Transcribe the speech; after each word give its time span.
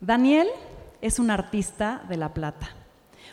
Daniel 0.00 0.46
es 1.02 1.18
un 1.18 1.28
artista 1.28 2.02
de 2.08 2.16
La 2.16 2.32
Plata, 2.32 2.68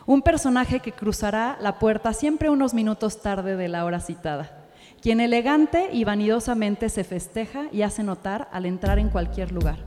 un 0.08 0.24
personaje 0.24 0.80
que 0.80 0.94
cruzará 0.94 1.60
la 1.62 1.78
puerta 1.78 2.12
siempre 2.12 2.50
unos 2.50 2.74
minutos 2.74 3.22
tarde 3.22 3.56
de 3.56 3.68
la 3.68 3.86
hora 3.86 4.00
citada, 4.00 4.66
quien 5.00 5.20
elegante 5.20 5.90
y 5.94 6.06
vanidosamente 6.06 6.90
se 6.90 7.04
festeja 7.04 7.66
y 7.72 7.84
hace 7.84 8.02
notar 8.02 8.50
al 8.52 8.66
entrar 8.66 8.98
en 8.98 9.10
cualquier 9.10 9.52
lugar, 9.52 9.78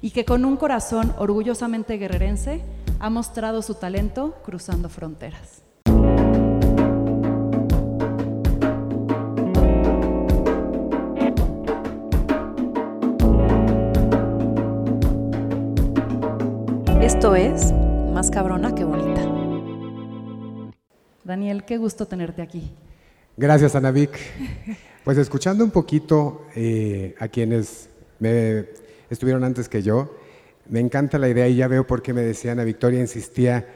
y 0.00 0.12
que 0.12 0.24
con 0.24 0.46
un 0.46 0.56
corazón 0.56 1.14
orgullosamente 1.18 1.98
guerrerense 1.98 2.62
ha 3.00 3.10
mostrado 3.10 3.60
su 3.60 3.74
talento 3.74 4.34
cruzando 4.46 4.88
fronteras. 4.88 5.63
Esto 17.34 17.54
es 17.54 17.72
Más 18.12 18.30
cabrona 18.30 18.76
que 18.76 18.84
bonita. 18.84 19.20
Daniel, 21.24 21.64
qué 21.64 21.78
gusto 21.78 22.06
tenerte 22.06 22.42
aquí. 22.42 22.70
Gracias, 23.36 23.74
Ana 23.74 23.90
Vic. 23.90 24.16
Pues 25.02 25.18
escuchando 25.18 25.64
un 25.64 25.72
poquito 25.72 26.46
eh, 26.54 27.16
a 27.18 27.26
quienes 27.26 27.88
me 28.20 28.66
estuvieron 29.10 29.42
antes 29.42 29.68
que 29.68 29.82
yo, 29.82 30.16
me 30.68 30.78
encanta 30.78 31.18
la 31.18 31.28
idea 31.28 31.48
y 31.48 31.56
ya 31.56 31.66
veo 31.66 31.84
por 31.86 32.02
qué 32.02 32.12
me 32.12 32.22
decía 32.22 32.52
Ana 32.52 32.62
Victoria, 32.62 33.00
insistía. 33.00 33.66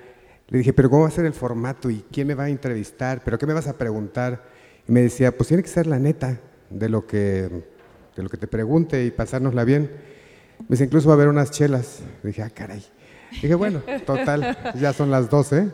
Le 0.47 0.59
dije, 0.59 0.73
pero 0.73 0.89
¿cómo 0.89 1.03
va 1.03 1.09
a 1.09 1.11
ser 1.11 1.25
el 1.25 1.35
formato 1.35 1.91
y 1.91 2.05
quién 2.13 2.29
me 2.29 2.35
va 2.35 2.45
a 2.45 2.49
entrevistar? 2.51 3.23
¿Pero 3.25 3.39
qué 3.39 3.47
me 3.47 3.55
vas 3.55 3.67
a 3.67 3.77
preguntar? 3.77 4.45
Y 4.87 4.93
me 4.93 5.03
decía, 5.03 5.37
pues 5.37 5.49
tiene 5.49 5.65
que 5.65 5.69
ser 5.69 5.89
la 5.89 5.99
neta 5.99 6.41
de 6.71 6.89
lo 6.89 7.09
que, 7.09 7.51
de 8.15 8.23
lo 8.23 8.29
que 8.29 8.37
te 8.37 8.47
pregunte 8.47 9.05
y 9.05 9.11
pasárnosla 9.11 9.65
bien. 9.65 9.91
Me 10.61 10.67
dice, 10.71 10.85
incluso 10.85 11.09
va 11.09 11.15
a 11.15 11.17
haber 11.17 11.29
unas 11.29 11.51
chelas. 11.51 12.03
Le 12.23 12.29
dije, 12.29 12.43
ah, 12.43 12.51
caray. 12.51 12.85
Dije, 13.31 13.55
bueno, 13.55 13.81
total, 14.07 14.57
ya 14.75 14.93
son 14.93 15.11
las 15.11 15.29
12. 15.29 15.71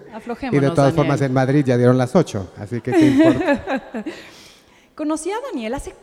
Y 0.52 0.58
de 0.58 0.70
todas 0.70 0.94
formas 0.94 1.20
en 1.20 1.32
Madrid 1.32 1.64
ya 1.64 1.76
dieron 1.76 1.96
las 1.98 2.14
8, 2.14 2.54
así 2.58 2.80
que 2.80 2.92
qué 2.92 3.06
importa. 3.08 3.84
Conocí 4.94 5.30
a 5.30 5.36
Daniel 5.52 5.74
hace 5.74 5.94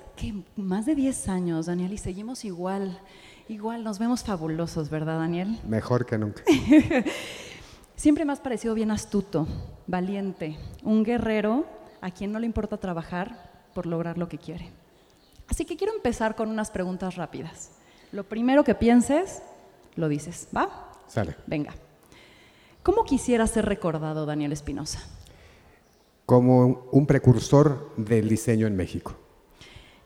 más 0.56 0.86
de 0.86 0.96
10 0.96 1.30
años, 1.30 1.66
Daniel, 1.66 1.94
y 1.94 1.98
seguimos 1.98 2.46
igual. 2.46 3.00
Igual, 3.48 3.84
nos 3.84 4.00
vemos 4.00 4.24
fabulosos, 4.24 4.90
¿verdad, 4.90 5.20
Daniel? 5.20 5.60
Mejor 5.68 6.06
que 6.06 6.18
nunca. 6.18 6.44
Siempre 7.96 8.26
me 8.26 8.34
has 8.34 8.40
parecido 8.40 8.74
bien 8.74 8.92
astuto, 8.92 9.48
valiente, 9.88 10.58
un 10.84 11.04
guerrero 11.04 11.66
a 12.02 12.12
quien 12.12 12.32
no 12.32 12.40
le 12.40 12.46
importa 12.46 12.78
trabajar 12.78 13.52
por 13.74 13.86
lograr 13.86 14.18
lo 14.18 14.28
que 14.28 14.38
quiere. 14.38 14.72
Así 15.48 15.66
que 15.66 15.78
quiero 15.78 15.94
empezar 15.94 16.36
con 16.36 16.50
unas 16.50 16.72
preguntas 16.72 17.16
rápidas. 17.16 17.72
Lo 18.12 18.24
primero 18.24 18.64
que 18.64 18.76
pienses, 18.76 19.42
lo 19.96 20.08
dices, 20.08 20.48
¿va? 20.56 20.91
Sale. 21.12 21.36
Venga. 21.46 21.74
¿Cómo 22.84 23.04
quisiera 23.04 23.46
ser 23.46 23.66
recordado 23.66 24.26
Daniel 24.26 24.54
Espinosa? 24.54 25.02
Como 26.26 26.88
un 26.90 27.06
precursor 27.06 27.92
del 27.98 28.30
diseño 28.30 28.66
en 28.66 28.78
México. 28.78 29.14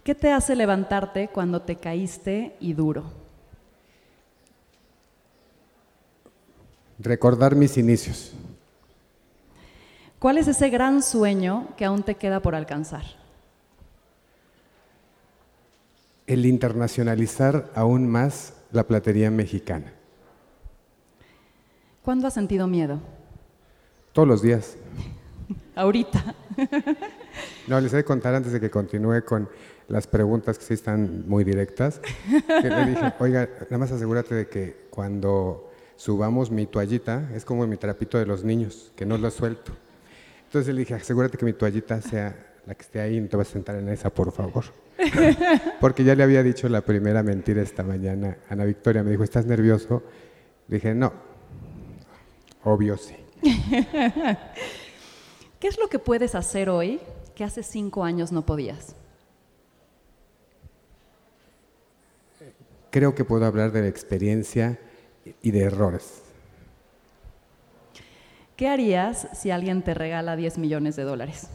¿Qué 0.03 0.15
te 0.15 0.31
hace 0.31 0.55
levantarte 0.55 1.27
cuando 1.27 1.61
te 1.61 1.75
caíste 1.75 2.55
y 2.59 2.73
duro? 2.73 3.03
Recordar 6.97 7.55
mis 7.55 7.77
inicios. 7.77 8.33
¿Cuál 10.17 10.39
es 10.39 10.47
ese 10.47 10.71
gran 10.71 11.03
sueño 11.03 11.67
que 11.77 11.85
aún 11.85 12.01
te 12.01 12.15
queda 12.15 12.39
por 12.39 12.55
alcanzar? 12.55 13.03
El 16.25 16.47
internacionalizar 16.47 17.71
aún 17.75 18.07
más 18.07 18.53
la 18.71 18.87
platería 18.87 19.29
mexicana. 19.29 19.94
¿Cuándo 22.05 22.27
has 22.27 22.35
sentido 22.35 22.67
miedo? 22.67 22.99
Todos 24.13 24.27
los 24.27 24.43
días. 24.43 24.77
Ahorita. 25.75 26.35
no, 27.67 27.81
les 27.81 27.91
he 27.93 27.97
de 27.97 28.05
contar 28.05 28.35
antes 28.35 28.51
de 28.53 28.61
que 28.61 28.69
continúe 28.69 29.25
con 29.25 29.49
las 29.87 30.05
preguntas 30.05 30.59
que 30.59 30.65
sí 30.65 30.75
están 30.75 31.27
muy 31.27 31.43
directas. 31.43 31.99
Que 32.61 32.69
le 32.69 32.85
dije, 32.85 33.13
oiga, 33.19 33.49
nada 33.63 33.79
más 33.79 33.91
asegúrate 33.91 34.35
de 34.35 34.47
que 34.47 34.85
cuando 34.91 35.71
subamos 35.95 36.51
mi 36.51 36.67
toallita, 36.67 37.27
es 37.33 37.43
como 37.43 37.65
mi 37.65 37.75
trapito 37.75 38.19
de 38.19 38.27
los 38.27 38.43
niños, 38.43 38.91
que 38.95 39.07
no 39.07 39.17
lo 39.17 39.31
suelto. 39.31 39.71
Entonces 40.43 40.75
le 40.75 40.81
dije, 40.81 40.93
asegúrate 40.93 41.39
que 41.39 41.45
mi 41.45 41.53
toallita 41.53 41.99
sea 42.03 42.35
la 42.67 42.75
que 42.75 42.83
esté 42.83 43.01
ahí, 43.01 43.19
no 43.19 43.27
te 43.27 43.35
vas 43.35 43.49
a 43.49 43.53
sentar 43.53 43.77
en 43.77 43.89
esa, 43.89 44.11
por 44.11 44.31
favor. 44.31 44.65
Porque 45.81 46.03
ya 46.03 46.13
le 46.13 46.21
había 46.21 46.43
dicho 46.43 46.69
la 46.69 46.81
primera 46.81 47.23
mentira 47.23 47.63
esta 47.63 47.81
mañana. 47.81 48.37
Ana 48.47 48.63
Victoria 48.63 49.01
me 49.01 49.09
dijo, 49.09 49.23
¿estás 49.23 49.47
nervioso? 49.47 50.03
dije, 50.67 50.95
no, 50.95 51.13
Obvio 52.65 52.97
sí. 52.97 53.15
¿Qué 55.59 55.67
es 55.67 55.77
lo 55.77 55.87
que 55.87 55.99
puedes 55.99 56.33
hacer 56.33 56.67
hoy 56.67 56.99
que 57.35 57.43
hace 57.43 57.61
cinco 57.61 58.03
años 58.03 58.31
no 58.31 58.43
podías? 58.43 58.95
Creo 62.89 63.13
que 63.13 63.23
puedo 63.23 63.45
hablar 63.45 63.71
de 63.71 63.81
la 63.81 63.87
experiencia 63.87 64.79
y 65.43 65.51
de 65.51 65.61
errores. 65.61 66.23
¿Qué 68.55 68.67
harías 68.67 69.27
si 69.33 69.51
alguien 69.51 69.83
te 69.83 69.93
regala 69.93 70.35
10 70.35 70.57
millones 70.57 70.95
de 70.95 71.03
dólares? 71.03 71.49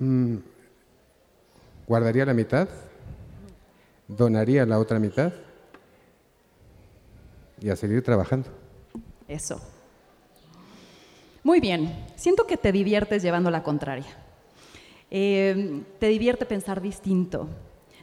Mm, 0.00 0.38
guardaría 1.86 2.24
la 2.24 2.34
mitad, 2.34 2.68
donaría 4.08 4.66
la 4.66 4.80
otra 4.80 4.98
mitad 4.98 5.32
y 7.64 7.70
a 7.70 7.76
seguir 7.76 8.02
trabajando. 8.02 8.50
Eso. 9.26 9.58
Muy 11.42 11.60
bien, 11.60 11.90
siento 12.14 12.46
que 12.46 12.58
te 12.58 12.72
diviertes 12.72 13.22
llevando 13.22 13.50
la 13.50 13.62
contraria. 13.62 14.12
Eh, 15.10 15.82
te 15.98 16.08
divierte 16.08 16.44
pensar 16.44 16.82
distinto. 16.82 17.48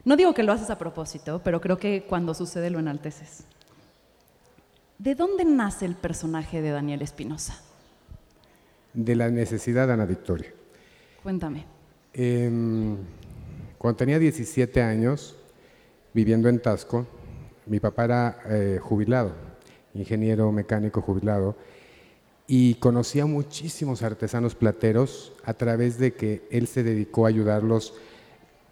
No 0.04 0.16
digo 0.16 0.34
que 0.34 0.42
lo 0.42 0.52
haces 0.52 0.68
a 0.70 0.78
propósito, 0.78 1.40
pero 1.44 1.60
creo 1.60 1.78
que 1.78 2.02
cuando 2.08 2.34
sucede 2.34 2.70
lo 2.70 2.80
enalteces. 2.80 3.44
¿De 4.98 5.14
dónde 5.14 5.44
nace 5.44 5.86
el 5.86 5.94
personaje 5.94 6.60
de 6.60 6.70
Daniel 6.70 7.00
Espinosa? 7.00 7.60
De 8.92 9.14
la 9.14 9.30
necesidad 9.30 9.86
de 9.86 9.92
Ana 9.92 10.06
Victoria. 10.06 10.52
Cuéntame. 11.22 11.66
Em, 12.12 12.96
cuando 13.78 13.96
tenía 13.96 14.18
17 14.18 14.82
años, 14.82 15.36
viviendo 16.12 16.48
en 16.48 16.60
Tasco, 16.60 17.06
mi 17.66 17.78
papá 17.78 18.04
era 18.04 18.42
eh, 18.48 18.80
jubilado 18.82 19.51
ingeniero 19.94 20.50
mecánico 20.52 21.00
jubilado, 21.00 21.56
y 22.46 22.74
conocía 22.74 23.24
muchísimos 23.26 24.02
artesanos 24.02 24.54
plateros 24.54 25.32
a 25.44 25.54
través 25.54 25.98
de 25.98 26.14
que 26.14 26.42
él 26.50 26.66
se 26.66 26.82
dedicó 26.82 27.24
a 27.24 27.28
ayudarlos, 27.28 27.94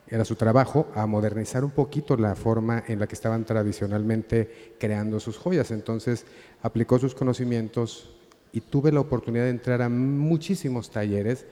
era 0.09 0.25
su 0.25 0.35
trabajo, 0.35 0.89
a 0.95 1.07
modernizar 1.07 1.65
un 1.65 1.71
poquito 1.71 2.17
la 2.17 2.35
forma 2.35 2.83
en 2.89 2.99
la 2.99 3.07
que 3.07 3.15
estaban 3.15 3.45
tradicionalmente 3.45 4.75
creando 4.79 5.21
sus 5.21 5.39
joyas. 5.39 5.71
Entonces 5.71 6.27
aplicó 6.63 6.99
sus 6.99 7.15
conocimientos 7.15 8.11
y 8.53 8.61
tuve 8.61 8.91
la 8.91 9.01
oportunidad 9.01 9.45
de 9.45 9.51
entrar 9.51 9.83
a 9.83 9.89
muchísimos 9.89 10.91
talleres 10.91 11.47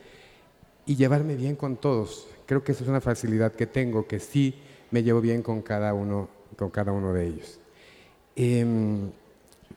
y 0.85 0.97
llevarme 0.97 1.35
bien 1.35 1.55
con 1.55 1.77
todos. 1.77 2.27
Creo 2.45 2.63
que 2.63 2.73
esa 2.73 2.83
es 2.83 2.89
una 2.89 2.99
facilidad 2.99 3.53
que 3.53 3.65
tengo, 3.65 4.07
que 4.07 4.19
sí 4.19 4.55
me 4.91 5.03
llevo 5.03 5.21
bien 5.21 5.41
con 5.41 5.61
cada 5.61 5.93
uno, 5.93 6.27
con 6.57 6.69
cada 6.69 6.91
uno 6.91 7.13
de 7.13 7.27
ellos. 7.27 7.59
Em, 8.35 9.11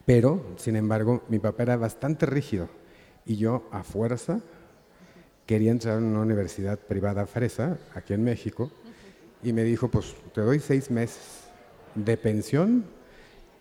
pero, 0.05 0.45
sin 0.57 0.77
embargo, 0.77 1.23
mi 1.29 1.39
papá 1.39 1.63
era 1.63 1.77
bastante 1.77 2.27
rígido 2.27 2.69
y 3.25 3.37
yo, 3.37 3.69
a 3.71 3.83
fuerza, 3.83 4.41
quería 5.47 5.71
entrar 5.71 5.99
en 5.99 6.05
una 6.05 6.21
universidad 6.21 6.79
privada 6.79 7.27
fresa, 7.27 7.79
aquí 7.95 8.15
en 8.15 8.25
México, 8.25 8.71
y 9.43 9.53
me 9.53 9.65
dijo, 9.65 9.89
pues 9.89 10.15
te 10.35 10.41
doy 10.41 10.61
seis 10.61 10.91
meses 10.91 11.43
de 11.95 12.17
pensión 12.17 12.85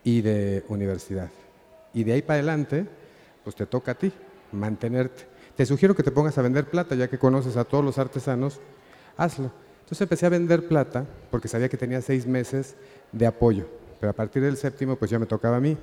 y 0.04 0.22
de 0.22 0.64
universidad. 0.68 1.30
Y 1.94 2.04
de 2.04 2.14
ahí 2.14 2.22
para 2.22 2.40
adelante, 2.40 2.86
pues 3.44 3.56
te 3.56 3.66
toca 3.66 3.92
a 3.92 3.96
ti 3.96 4.12
mantenerte. 4.52 5.26
Te 5.56 5.66
sugiero 5.66 5.96
que 5.96 6.04
te 6.04 6.12
pongas 6.12 6.38
a 6.38 6.42
vender 6.42 6.66
plata, 6.66 6.96
ya 6.96 7.08
que 7.08 7.20
conoces 7.20 7.58
a 7.58 7.66
todos 7.66 7.84
los 7.84 7.98
artesanos, 7.98 8.60
hazlo. 9.18 9.52
Entonces 9.82 10.02
empecé 10.02 10.26
a 10.26 10.30
vender 10.30 10.68
plata 10.68 11.06
porque 11.30 11.48
sabía 11.48 11.68
que 11.70 11.78
tenía 11.78 12.02
seis 12.02 12.26
meses 12.26 12.76
de 13.12 13.28
apoyo, 13.28 13.68
pero 14.00 14.12
a 14.12 14.14
partir 14.14 14.42
del 14.42 14.56
séptimo, 14.56 14.96
pues 14.96 15.12
ya 15.12 15.20
me 15.20 15.26
tocaba 15.26 15.58
a 15.58 15.60
mí. 15.60 15.78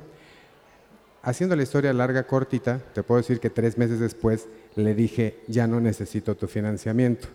Haciendo 1.28 1.54
la 1.56 1.62
historia 1.62 1.92
larga, 1.92 2.26
cortita, 2.26 2.78
te 2.94 3.02
puedo 3.02 3.20
decir 3.20 3.38
que 3.38 3.50
tres 3.50 3.76
meses 3.76 4.00
después 4.00 4.48
le 4.76 4.94
dije, 4.94 5.40
ya 5.46 5.66
no 5.66 5.78
necesito 5.78 6.34
tu 6.38 6.46
financiamiento. 6.46 7.28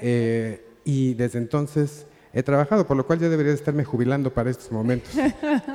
Eh, 0.00 0.64
y 0.82 1.12
desde 1.12 1.38
entonces 1.38 2.06
he 2.32 2.42
trabajado, 2.42 2.86
por 2.86 2.96
lo 2.96 3.06
cual 3.06 3.18
ya 3.18 3.28
debería 3.28 3.52
estarme 3.52 3.84
jubilando 3.84 4.32
para 4.32 4.48
estos 4.48 4.72
momentos. 4.72 5.12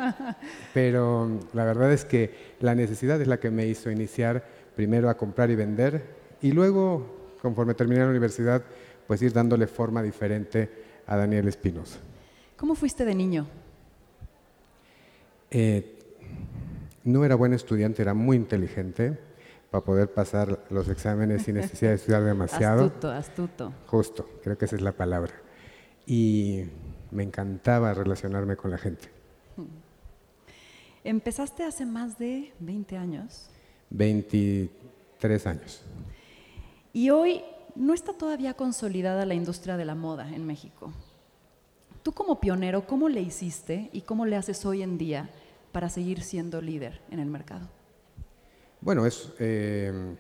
Pero 0.74 1.30
la 1.54 1.64
verdad 1.64 1.94
es 1.94 2.06
que 2.06 2.56
la 2.60 2.74
necesidad 2.74 3.22
es 3.22 3.28
la 3.28 3.40
que 3.40 3.52
me 3.52 3.68
hizo 3.68 3.92
iniciar 3.92 4.44
primero 4.76 5.08
a 5.08 5.16
comprar 5.16 5.52
y 5.52 5.56
vender 5.56 6.02
y 6.42 6.54
luego, 6.54 7.36
conforme 7.40 7.76
terminé 7.76 8.02
la 8.02 8.10
universidad, 8.10 8.64
pues 9.06 9.22
ir 9.22 9.32
dándole 9.32 9.68
forma 9.68 10.02
diferente 10.02 10.72
a 11.06 11.18
Daniel 11.18 11.48
Espinosa. 11.48 12.00
¿Cómo 12.58 12.74
fuiste 12.74 13.06
de 13.06 13.14
niño? 13.14 13.46
Eh, 15.52 15.93
no 17.04 17.26
era 17.26 17.36
buen 17.36 17.54
estudiante, 17.54 18.02
era 18.02 18.14
muy 18.14 18.38
inteligente 18.38 19.18
para 19.70 19.84
poder 19.84 20.14
pasar 20.14 20.64
los 20.70 20.88
exámenes 20.88 21.44
sin 21.44 21.56
necesidad 21.56 21.92
de 21.92 21.96
estudiar 21.96 22.24
demasiado. 22.24 22.86
Astuto, 22.86 23.12
astuto. 23.12 23.74
Justo, 23.88 24.30
creo 24.44 24.58
que 24.58 24.66
esa 24.66 24.76
es 24.76 24.82
la 24.82 24.92
palabra. 24.92 25.34
Y 26.06 26.66
me 27.12 27.24
encantaba 27.24 27.94
relacionarme 27.94 28.56
con 28.56 28.72
la 28.72 28.78
gente. 28.78 29.10
Empezaste 31.04 31.64
hace 31.64 31.86
más 31.86 32.18
de 32.18 32.54
20 32.60 32.98
años. 32.98 33.50
23 33.90 35.48
años. 35.48 35.82
Y 36.94 37.10
hoy 37.10 37.42
no 37.76 37.94
está 37.94 38.14
todavía 38.14 38.54
consolidada 38.54 39.26
la 39.26 39.34
industria 39.34 39.76
de 39.76 39.86
la 39.86 39.96
moda 39.96 40.30
en 40.34 40.46
México. 40.46 40.94
Tú 42.04 42.12
como 42.12 42.40
pionero, 42.40 42.86
¿cómo 42.86 43.10
le 43.10 43.22
hiciste 43.22 43.90
y 43.92 44.02
cómo 44.02 44.26
le 44.26 44.36
haces 44.36 44.66
hoy 44.66 44.84
en 44.84 44.98
día 44.98 45.30
para 45.74 45.90
seguir 45.90 46.22
siendo 46.22 46.62
líder 46.62 47.02
en 47.12 47.20
el 47.20 47.28
mercado? 47.28 47.68
Bueno, 48.80 49.06
es 49.06 49.34
eh, 49.40 50.16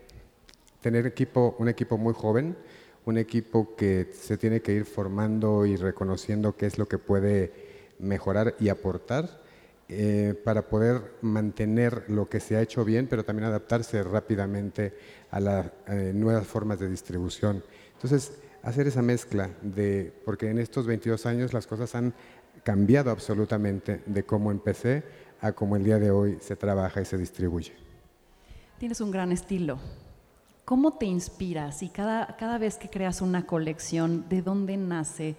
tener 0.81 1.05
equipo, 1.05 1.55
un 1.59 1.69
equipo 1.69 1.97
muy 1.97 2.13
joven, 2.13 2.57
un 3.05 3.17
equipo 3.17 3.75
que 3.75 4.09
se 4.13 4.37
tiene 4.37 4.61
que 4.61 4.73
ir 4.73 4.85
formando 4.85 5.65
y 5.65 5.77
reconociendo 5.77 6.57
qué 6.57 6.65
es 6.65 6.77
lo 6.77 6.87
que 6.87 6.97
puede 6.97 7.53
mejorar 7.99 8.55
y 8.59 8.69
aportar 8.69 9.41
eh, 9.89 10.33
para 10.43 10.67
poder 10.69 11.17
mantener 11.21 12.05
lo 12.07 12.27
que 12.29 12.39
se 12.39 12.55
ha 12.55 12.61
hecho 12.61 12.83
bien, 12.83 13.07
pero 13.07 13.23
también 13.23 13.47
adaptarse 13.47 14.01
rápidamente 14.01 14.93
a 15.29 15.39
las 15.39 15.71
eh, 15.87 16.11
nuevas 16.15 16.47
formas 16.47 16.79
de 16.79 16.89
distribución. 16.89 17.63
Entonces, 17.93 18.39
hacer 18.63 18.87
esa 18.87 19.01
mezcla 19.01 19.49
de, 19.61 20.11
porque 20.25 20.49
en 20.49 20.57
estos 20.57 20.87
22 20.87 21.25
años 21.25 21.53
las 21.53 21.67
cosas 21.67 21.93
han 21.95 22.13
cambiado 22.63 23.11
absolutamente 23.11 24.01
de 24.05 24.23
cómo 24.23 24.51
empecé 24.51 25.03
a 25.43 25.51
cómo 25.51 25.75
el 25.75 25.83
día 25.83 25.99
de 25.99 26.09
hoy 26.09 26.37
se 26.39 26.55
trabaja 26.55 27.01
y 27.01 27.05
se 27.05 27.17
distribuye. 27.17 27.73
Tienes 28.79 29.01
un 29.01 29.11
gran 29.11 29.33
estilo. 29.33 29.77
¿Cómo 30.63 30.93
te 30.93 31.05
inspiras? 31.05 31.83
Y 31.83 31.89
cada, 31.89 32.37
cada 32.37 32.57
vez 32.57 32.77
que 32.77 32.89
creas 32.89 33.21
una 33.21 33.45
colección, 33.45 34.25
¿de 34.29 34.41
dónde 34.41 34.77
nace? 34.77 35.35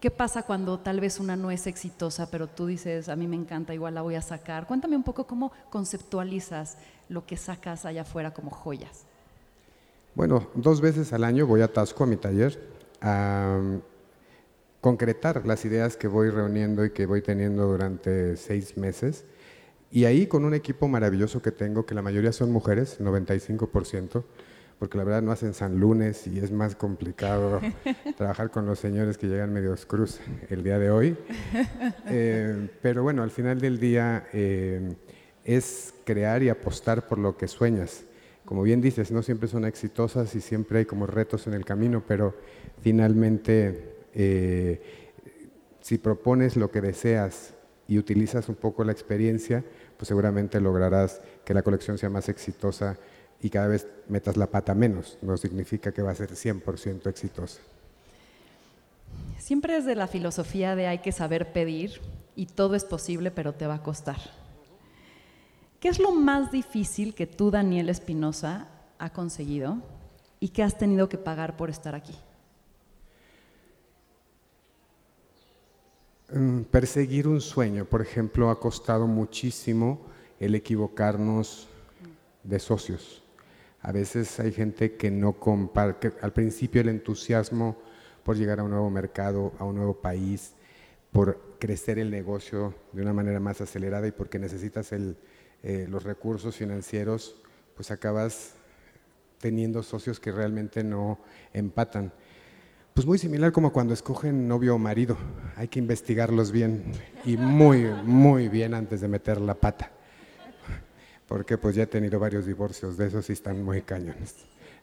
¿Qué 0.00 0.12
pasa 0.12 0.44
cuando 0.44 0.78
tal 0.78 1.00
vez 1.00 1.18
una 1.18 1.34
no 1.34 1.50
es 1.50 1.66
exitosa, 1.66 2.30
pero 2.30 2.46
tú 2.46 2.66
dices, 2.66 3.08
a 3.08 3.16
mí 3.16 3.26
me 3.26 3.34
encanta, 3.34 3.74
igual 3.74 3.94
la 3.94 4.02
voy 4.02 4.14
a 4.14 4.22
sacar? 4.22 4.68
Cuéntame 4.68 4.94
un 4.94 5.02
poco 5.02 5.26
cómo 5.26 5.50
conceptualizas 5.68 6.78
lo 7.08 7.26
que 7.26 7.36
sacas 7.36 7.84
allá 7.84 8.02
afuera 8.02 8.32
como 8.32 8.52
joyas. 8.52 9.04
Bueno, 10.14 10.46
dos 10.54 10.80
veces 10.80 11.12
al 11.12 11.24
año 11.24 11.44
voy 11.44 11.62
a 11.62 11.72
Tasco, 11.72 12.04
a 12.04 12.06
mi 12.06 12.16
taller, 12.16 12.56
a 13.00 13.58
um, 13.58 13.80
concretar 14.80 15.44
las 15.44 15.64
ideas 15.64 15.96
que 15.96 16.06
voy 16.06 16.30
reuniendo 16.30 16.84
y 16.84 16.90
que 16.90 17.04
voy 17.04 17.20
teniendo 17.20 17.66
durante 17.66 18.36
seis 18.36 18.76
meses 18.76 19.24
y 19.90 20.04
ahí 20.04 20.26
con 20.26 20.44
un 20.44 20.54
equipo 20.54 20.88
maravilloso 20.88 21.42
que 21.42 21.50
tengo, 21.50 21.84
que 21.84 21.94
la 21.94 22.02
mayoría 22.02 22.32
son 22.32 22.52
mujeres, 22.52 23.00
95%, 23.00 24.22
porque 24.78 24.96
la 24.96 25.04
verdad 25.04 25.20
no 25.20 25.32
hacen 25.32 25.52
San 25.52 25.78
Lunes 25.78 26.26
y 26.26 26.38
es 26.38 26.50
más 26.52 26.74
complicado 26.74 27.60
trabajar 28.16 28.50
con 28.50 28.66
los 28.66 28.78
señores 28.78 29.18
que 29.18 29.26
llegan 29.26 29.52
medios 29.52 29.84
cruz 29.84 30.20
el 30.48 30.62
día 30.62 30.78
de 30.78 30.90
hoy. 30.90 31.16
Eh, 32.12 32.68
pero 32.82 33.04
bueno, 33.04 33.22
al 33.22 33.30
final 33.30 33.60
del 33.60 33.78
día 33.78 34.26
eh, 34.32 34.96
es 35.44 35.94
crear 36.04 36.42
y 36.42 36.48
apostar 36.48 37.06
por 37.06 37.18
lo 37.18 37.36
que 37.36 37.46
sueñas. 37.46 38.02
Como 38.44 38.62
bien 38.62 38.80
dices, 38.80 39.12
no 39.12 39.22
siempre 39.22 39.48
son 39.48 39.64
exitosas 39.64 40.34
y 40.34 40.40
siempre 40.40 40.80
hay 40.80 40.84
como 40.86 41.06
retos 41.06 41.46
en 41.46 41.54
el 41.54 41.64
camino, 41.64 42.02
pero 42.06 42.34
finalmente 42.82 43.94
eh, 44.12 44.82
si 45.80 45.98
propones 45.98 46.56
lo 46.56 46.72
que 46.72 46.80
deseas 46.80 47.54
y 47.86 47.98
utilizas 47.98 48.48
un 48.48 48.56
poco 48.56 48.82
la 48.82 48.92
experiencia, 48.92 49.64
pues 50.00 50.08
seguramente 50.08 50.62
lograrás 50.62 51.20
que 51.44 51.52
la 51.52 51.60
colección 51.60 51.98
sea 51.98 52.08
más 52.08 52.30
exitosa 52.30 52.96
y 53.38 53.50
cada 53.50 53.66
vez 53.66 53.86
metas 54.08 54.38
la 54.38 54.46
pata 54.46 54.74
menos. 54.74 55.18
No 55.20 55.36
significa 55.36 55.92
que 55.92 56.00
va 56.00 56.10
a 56.10 56.14
ser 56.14 56.30
100% 56.30 57.06
exitosa. 57.06 57.60
Siempre 59.36 59.76
es 59.76 59.84
de 59.84 59.96
la 59.96 60.06
filosofía 60.06 60.74
de 60.74 60.86
hay 60.86 61.00
que 61.00 61.12
saber 61.12 61.52
pedir 61.52 62.00
y 62.34 62.46
todo 62.46 62.76
es 62.76 62.86
posible, 62.86 63.30
pero 63.30 63.52
te 63.52 63.66
va 63.66 63.74
a 63.74 63.82
costar. 63.82 64.16
¿Qué 65.80 65.88
es 65.88 65.98
lo 65.98 66.12
más 66.12 66.50
difícil 66.50 67.14
que 67.14 67.26
tú, 67.26 67.50
Daniel 67.50 67.90
Espinosa, 67.90 68.68
ha 68.98 69.10
conseguido 69.10 69.82
y 70.40 70.48
qué 70.48 70.62
has 70.62 70.78
tenido 70.78 71.10
que 71.10 71.18
pagar 71.18 71.58
por 71.58 71.68
estar 71.68 71.94
aquí? 71.94 72.14
Perseguir 76.70 77.26
un 77.28 77.40
sueño, 77.40 77.84
por 77.84 78.02
ejemplo, 78.02 78.50
ha 78.50 78.60
costado 78.60 79.06
muchísimo 79.06 80.06
el 80.38 80.54
equivocarnos 80.54 81.68
de 82.44 82.58
socios. 82.58 83.22
A 83.82 83.92
veces 83.92 84.38
hay 84.40 84.52
gente 84.52 84.96
que 84.96 85.10
no 85.10 85.34
comparte, 85.34 86.12
al 86.20 86.32
principio 86.32 86.80
el 86.80 86.88
entusiasmo 86.88 87.76
por 88.22 88.36
llegar 88.36 88.60
a 88.60 88.62
un 88.62 88.70
nuevo 88.70 88.90
mercado, 88.90 89.52
a 89.58 89.64
un 89.64 89.76
nuevo 89.76 89.94
país, 89.94 90.54
por 91.12 91.56
crecer 91.58 91.98
el 91.98 92.10
negocio 92.10 92.74
de 92.92 93.02
una 93.02 93.12
manera 93.12 93.40
más 93.40 93.60
acelerada 93.60 94.06
y 94.06 94.12
porque 94.12 94.38
necesitas 94.38 94.92
eh, 94.92 95.86
los 95.88 96.04
recursos 96.04 96.56
financieros, 96.56 97.40
pues 97.74 97.90
acabas 97.90 98.54
teniendo 99.38 99.82
socios 99.82 100.20
que 100.20 100.30
realmente 100.30 100.84
no 100.84 101.18
empatan. 101.52 102.12
Pues 102.94 103.06
muy 103.06 103.18
similar 103.18 103.52
como 103.52 103.72
cuando 103.72 103.94
escogen 103.94 104.48
novio 104.48 104.74
o 104.74 104.78
marido. 104.78 105.16
Hay 105.56 105.68
que 105.68 105.78
investigarlos 105.78 106.50
bien 106.50 106.82
y 107.24 107.36
muy, 107.36 107.84
muy 108.04 108.48
bien 108.48 108.74
antes 108.74 109.00
de 109.00 109.08
meter 109.08 109.40
la 109.40 109.54
pata. 109.54 109.90
Porque 111.26 111.56
pues 111.56 111.76
ya 111.76 111.84
he 111.84 111.86
tenido 111.86 112.18
varios 112.18 112.46
divorcios 112.46 112.96
de 112.96 113.06
esos 113.06 113.30
y 113.30 113.32
están 113.32 113.62
muy 113.62 113.82
cañones. 113.82 114.34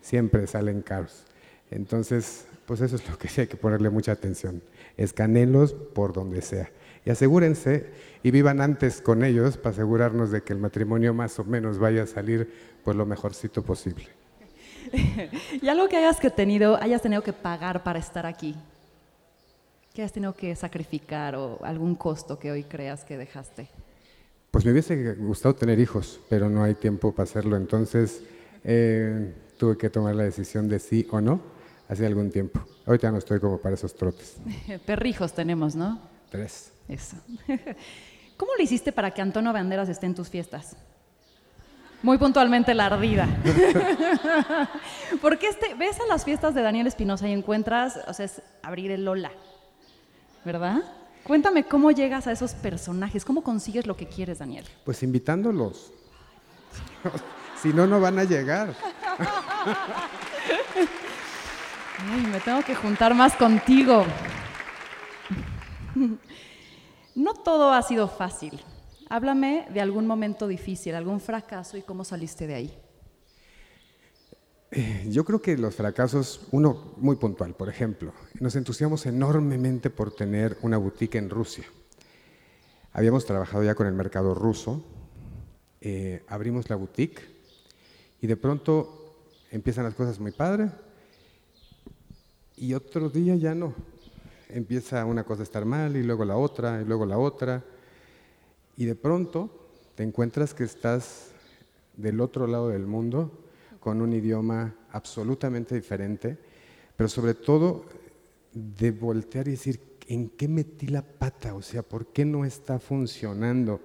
Siempre 0.02 0.48
salen 0.48 0.82
caros. 0.82 1.26
Entonces, 1.70 2.46
pues 2.66 2.80
eso 2.80 2.96
es 2.96 3.08
lo 3.10 3.18
que 3.18 3.28
sí 3.28 3.42
hay 3.42 3.48
que 3.48 3.58
ponerle 3.58 3.90
mucha 3.90 4.14
atención. 4.14 4.64
Escanelos 4.96 5.74
por 5.74 6.14
donde 6.14 6.42
sea. 6.42 6.72
Y 7.06 7.10
asegúrense 7.10 7.88
y 8.24 8.32
vivan 8.32 8.62
antes 8.62 9.02
con 9.02 9.24
ellos 9.24 9.58
para 9.58 9.72
asegurarnos 9.72 10.32
de 10.32 10.42
que 10.42 10.54
el 10.54 10.60
matrimonio 10.60 11.14
más 11.14 11.38
o 11.40 11.44
menos 11.44 11.78
vaya 11.78 12.04
a 12.04 12.08
salir 12.08 12.52
pues 12.84 12.96
lo 12.96 13.06
mejorcito 13.06 13.64
posible. 13.64 14.17
y 15.62 15.68
algo 15.68 15.88
que 15.88 15.98
hayas, 15.98 16.20
que 16.20 16.30
tenido, 16.30 16.82
hayas 16.82 17.02
tenido 17.02 17.22
que 17.22 17.34
pagar 17.34 17.84
para 17.84 18.00
estar 18.00 18.26
aquí. 18.26 18.56
¿Qué 19.94 20.04
has 20.04 20.14
tenido 20.14 20.34
que 20.34 20.56
sacrificar 20.56 21.36
o 21.36 21.60
algún 21.64 21.96
costo 21.96 22.38
que 22.38 22.52
hoy 22.52 22.64
creas 22.64 23.04
que 23.04 23.18
dejaste? 23.18 23.68
Pues 24.52 24.64
me 24.64 24.72
hubiese 24.72 25.16
gustado 25.16 25.56
tener 25.56 25.80
hijos, 25.80 26.20
pero 26.30 26.50
no 26.50 26.64
hay 26.64 26.76
tiempo 26.76 27.12
para 27.12 27.24
hacerlo. 27.24 27.58
Entonces 27.58 28.22
eh, 28.64 29.34
tuve 29.58 29.78
que 29.78 29.90
tomar 29.90 30.16
la 30.16 30.24
decisión 30.24 30.70
de 30.70 30.80
sí 30.80 31.08
o 31.12 31.20
no 31.20 31.42
hace 31.90 32.06
algún 32.06 32.30
tiempo. 32.32 32.60
Ahorita 32.86 33.12
no 33.12 33.18
estoy 33.18 33.40
como 33.40 33.58
para 33.58 33.76
esos 33.76 33.96
trotes. 33.96 34.38
Perrijos 34.86 35.34
tenemos, 35.34 35.76
¿no? 35.76 36.00
Tres. 36.30 36.72
Eso. 36.88 37.18
¿Cómo 38.38 38.52
le 38.58 38.64
hiciste 38.64 38.92
para 38.92 39.12
que 39.12 39.22
Antonio 39.22 39.52
Banderas 39.52 39.90
esté 39.90 40.06
en 40.06 40.16
tus 40.16 40.30
fiestas? 40.30 40.76
Muy 42.08 42.18
puntualmente 42.18 42.74
la 42.74 42.86
ardida. 42.86 43.28
Porque 45.22 45.48
este, 45.48 45.74
ves 45.74 46.00
a 46.00 46.06
las 46.06 46.24
fiestas 46.24 46.56
de 46.56 46.62
Daniel 46.62 46.88
Espinosa 46.88 47.28
y 47.28 47.34
encuentras, 47.34 48.00
o 48.08 48.14
sea, 48.14 48.24
es 48.24 48.42
abrir 48.64 48.92
el 48.92 49.04
Lola, 49.04 49.34
¿verdad? 50.46 50.86
Cuéntame 51.26 51.66
cómo 51.66 51.92
llegas 51.92 52.26
a 52.28 52.32
esos 52.32 52.54
personajes, 52.54 53.26
cómo 53.26 53.44
consigues 53.44 53.86
lo 53.88 53.98
que 53.98 54.08
quieres, 54.08 54.40
Daniel. 54.40 54.64
Pues 54.86 55.04
invitándolos. 55.04 55.92
si 57.62 57.74
no, 57.74 57.86
no 57.86 58.00
van 58.00 58.20
a 58.20 58.24
llegar. 58.24 58.74
Ay, 62.10 62.22
me 62.32 62.40
tengo 62.40 62.62
que 62.62 62.74
juntar 62.74 63.14
más 63.16 63.36
contigo. 63.36 64.06
No 67.16 67.34
todo 67.34 67.74
ha 67.74 67.82
sido 67.82 68.08
fácil. 68.08 68.64
Háblame 69.10 69.68
de 69.74 69.80
algún 69.80 70.06
momento 70.06 70.48
difícil, 70.48 70.94
algún 70.94 71.22
fracaso 71.22 71.78
y 71.78 71.82
cómo 71.82 72.04
saliste 72.04 72.46
de 72.46 72.56
ahí. 72.56 72.78
Eh, 74.72 75.08
yo 75.10 75.24
creo 75.24 75.42
que 75.42 75.58
los 75.58 75.76
fracasos, 75.76 76.46
uno 76.52 76.94
muy 76.98 77.16
puntual, 77.16 77.54
por 77.54 77.70
ejemplo, 77.70 78.12
nos 78.42 78.56
entusiasmamos 78.58 79.06
enormemente 79.06 79.90
por 79.90 80.14
tener 80.14 80.58
una 80.62 80.78
boutique 80.78 81.18
en 81.18 81.30
Rusia. 81.30 81.64
Habíamos 82.92 83.26
trabajado 83.26 83.64
ya 83.64 83.76
con 83.76 83.88
el 83.88 83.94
mercado 83.94 84.36
ruso, 84.36 84.84
eh, 85.80 86.26
abrimos 86.28 86.70
la 86.70 86.76
boutique 86.76 87.22
y 88.20 88.28
de 88.28 88.36
pronto 88.36 89.32
empiezan 89.52 89.86
las 89.86 89.94
cosas 89.94 90.20
muy 90.20 90.32
padres 90.32 90.72
y 92.58 92.74
otro 92.74 93.10
día 93.10 93.36
ya 93.36 93.56
no. 93.56 93.74
Empieza 94.50 95.06
una 95.06 95.24
cosa 95.24 95.44
a 95.44 95.44
estar 95.44 95.64
mal 95.64 95.96
y 95.96 96.04
luego 96.04 96.26
la 96.26 96.36
otra 96.36 96.82
y 96.82 96.86
luego 96.86 97.06
la 97.06 97.18
otra 97.18 97.64
y 98.78 98.86
de 98.86 98.96
pronto 98.96 99.50
te 99.96 100.04
encuentras 100.04 100.54
que 100.54 100.64
estás 100.64 101.32
del 101.98 102.22
otro 102.22 102.48
lado 102.48 102.70
del 102.70 102.88
mundo 102.88 103.44
con 103.82 104.02
un 104.02 104.14
idioma 104.14 104.76
absolutamente 104.92 105.76
diferente, 105.76 106.38
pero 106.96 107.10
sobre 107.10 107.34
todo 107.34 107.86
de 108.54 108.92
voltear 108.92 109.48
y 109.48 109.52
decir, 109.52 109.98
¿en 110.08 110.30
qué 110.30 110.48
metí 110.48 110.88
la 110.88 111.02
pata? 111.02 111.54
O 111.56 111.62
sea, 111.62 111.84
¿por 111.84 112.08
qué 112.08 112.24
no 112.24 112.46
está 112.46 112.80
funcionando? 112.80 113.82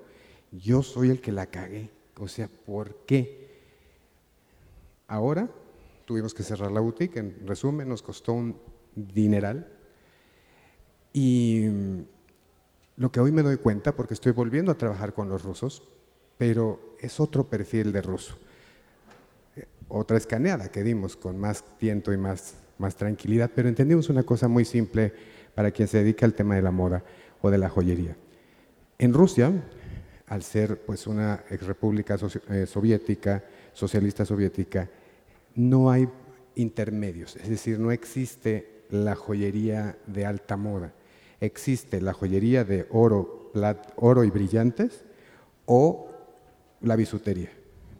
yo 0.53 0.83
soy 0.83 1.11
el 1.11 1.21
que 1.21 1.33
la 1.33 1.47
cagué. 1.47 1.91
O 2.19 2.29
sea, 2.29 2.49
¿por 2.49 3.05
qué? 3.07 3.51
Ahora 5.09 5.51
tuvimos 6.05 6.35
que 6.35 6.43
cerrar 6.43 6.71
la 6.71 6.81
boutique, 6.81 7.19
en 7.19 7.47
resumen, 7.47 7.89
nos 7.89 8.03
costó 8.03 8.35
un 8.35 8.57
dineral. 8.95 9.67
Y 11.13 11.67
lo 12.97 13.11
que 13.11 13.21
hoy 13.21 13.33
me 13.33 13.43
doy 13.43 13.57
cuenta, 13.57 13.95
porque 13.95 14.15
estoy 14.15 14.33
volviendo 14.33 14.73
a 14.73 14.79
trabajar 14.79 15.15
con 15.15 15.29
los 15.29 15.43
rusos, 15.43 15.83
pero 16.39 16.97
es 17.01 17.21
otro 17.21 17.49
perfil 17.49 17.93
de 17.93 18.03
ruso. 18.03 18.37
Otra 19.89 20.17
escaneada 20.17 20.71
que 20.71 20.83
dimos 20.83 21.17
con 21.17 21.39
más 21.39 21.65
tiento 21.79 22.13
y 22.13 22.17
más, 22.17 22.55
más 22.79 22.97
tranquilidad, 22.97 23.51
pero 23.55 23.69
entendimos 23.69 24.09
una 24.09 24.23
cosa 24.23 24.49
muy 24.49 24.65
simple 24.65 25.13
para 25.55 25.71
quien 25.71 25.89
se 25.89 25.99
dedica 25.99 26.27
al 26.27 26.35
tema 26.35 26.55
de 26.55 26.63
la 26.63 26.71
moda 26.71 27.05
o 27.43 27.51
de 27.51 27.59
la 27.59 27.69
joyería. 27.69 28.17
En 28.99 29.13
Rusia, 29.13 29.53
al 30.29 30.43
ser 30.43 30.81
pues 30.81 31.07
una 31.07 31.37
república 31.49 32.17
eh, 32.49 32.67
soviética, 32.67 33.45
socialista 33.73 34.25
soviética, 34.25 34.89
no 35.55 35.91
hay 35.91 36.09
intermedios, 36.55 37.37
es 37.37 37.49
decir, 37.49 37.79
no 37.79 37.93
existe 37.93 38.85
la 38.91 39.15
joyería 39.15 39.97
de 40.07 40.25
alta 40.27 40.57
moda. 40.57 40.93
Existe 41.43 42.01
la 42.01 42.13
joyería 42.13 42.63
de 42.63 42.87
oro, 42.91 43.51
oro 43.97 44.23
y 44.23 44.31
brillantes 44.31 45.03
o 45.67 46.09
la 46.81 46.95
bisutería. 46.95 47.51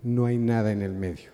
No 0.05 0.27
hay 0.27 0.39
nada 0.39 0.71
en 0.71 0.81
el 0.81 0.93
medio. 0.93 1.31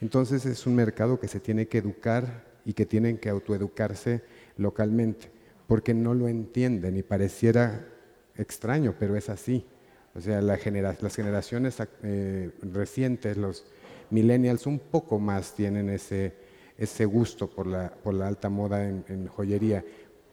Entonces 0.00 0.46
es 0.46 0.68
un 0.68 0.76
mercado 0.76 1.18
que 1.18 1.26
se 1.26 1.40
tiene 1.40 1.66
que 1.66 1.78
educar 1.78 2.44
y 2.64 2.74
que 2.74 2.86
tienen 2.86 3.18
que 3.18 3.28
autoeducarse 3.28 4.22
localmente, 4.56 5.32
porque 5.66 5.94
no 5.94 6.14
lo 6.14 6.28
entienden 6.28 6.96
y 6.96 7.02
pareciera 7.02 7.88
extraño, 8.36 8.94
pero 8.96 9.16
es 9.16 9.28
así. 9.28 9.66
O 10.14 10.20
sea, 10.20 10.40
las 10.42 10.60
generaciones 10.60 11.76
eh, 12.04 12.52
recientes, 12.62 13.36
los 13.36 13.64
millennials, 14.10 14.68
un 14.68 14.78
poco 14.78 15.18
más 15.18 15.56
tienen 15.56 15.90
ese, 15.90 16.34
ese 16.78 17.04
gusto 17.04 17.50
por 17.50 17.66
la, 17.66 17.92
por 17.92 18.14
la 18.14 18.28
alta 18.28 18.48
moda 18.48 18.88
en, 18.88 19.04
en 19.08 19.26
joyería, 19.26 19.84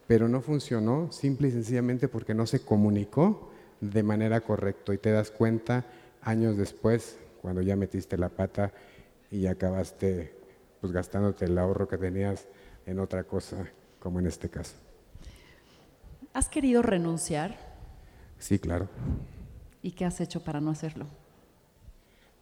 pero 0.10 0.28
no 0.28 0.42
funcionó 0.42 1.12
simple 1.12 1.50
y 1.50 1.52
sencillamente 1.52 2.08
porque 2.08 2.34
no 2.34 2.48
se 2.48 2.62
comunicó 2.62 3.52
de 3.80 4.02
manera 4.02 4.42
correcta 4.42 4.92
y 4.92 4.98
te 4.98 5.12
das 5.12 5.30
cuenta 5.30 5.86
años 6.24 6.58
después, 6.58 7.20
cuando 7.44 7.62
ya 7.62 7.76
metiste 7.76 8.18
la 8.18 8.30
pata 8.30 8.74
y 9.30 9.46
acabaste 9.46 10.34
pues 10.82 10.92
gastándote 10.92 11.46
el 11.46 11.56
ahorro 11.60 11.88
que 11.88 12.00
tenías 12.00 12.48
en 12.88 12.98
otra 12.98 13.24
cosa, 13.24 13.70
como 14.00 14.20
en 14.20 14.26
este 14.26 14.50
caso. 14.50 14.74
¿Has 16.34 16.50
querido 16.50 16.82
renunciar? 16.82 17.60
Sí, 18.40 18.58
claro. 18.58 18.90
¿Y 19.84 19.92
qué 19.92 20.06
has 20.06 20.20
hecho 20.22 20.44
para 20.44 20.60
no 20.60 20.72
hacerlo? 20.72 21.06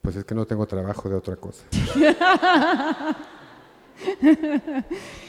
Pues 0.01 0.15
es 0.15 0.23
que 0.23 0.35
no 0.35 0.47
tengo 0.47 0.65
trabajo 0.67 1.09
de 1.09 1.15
otra 1.15 1.35
cosa. 1.35 1.65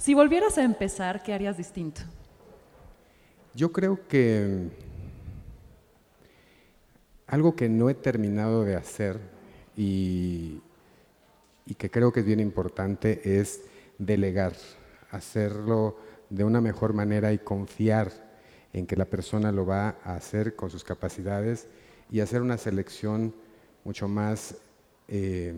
si 0.00 0.14
volvieras 0.14 0.56
a 0.56 0.64
empezar, 0.64 1.22
¿qué 1.22 1.34
harías 1.34 1.56
distinto? 1.58 2.00
Yo 3.54 3.70
creo 3.70 4.06
que 4.08 4.68
algo 7.26 7.54
que 7.54 7.68
no 7.68 7.90
he 7.90 7.94
terminado 7.94 8.64
de 8.64 8.76
hacer 8.76 9.20
y, 9.76 10.60
que 11.78 11.90
creo 11.90 12.12
que 12.12 12.20
es 12.20 12.26
bien 12.26 12.40
importante 12.40 13.38
es 13.38 13.62
delegar, 13.98 14.54
hacerlo 15.10 15.96
de 16.30 16.44
una 16.44 16.60
mejor 16.60 16.94
manera 16.94 17.32
y 17.32 17.38
confiar 17.38 18.10
en 18.72 18.86
que 18.86 18.96
la 18.96 19.04
persona 19.04 19.52
lo 19.52 19.66
va 19.66 19.96
a 20.04 20.14
hacer 20.14 20.56
con 20.56 20.70
sus 20.70 20.82
capacidades 20.82 21.68
y 22.10 22.20
hacer 22.20 22.42
una 22.42 22.56
selección 22.56 23.34
mucho 23.84 24.08
más 24.08 24.56
eh, 25.08 25.54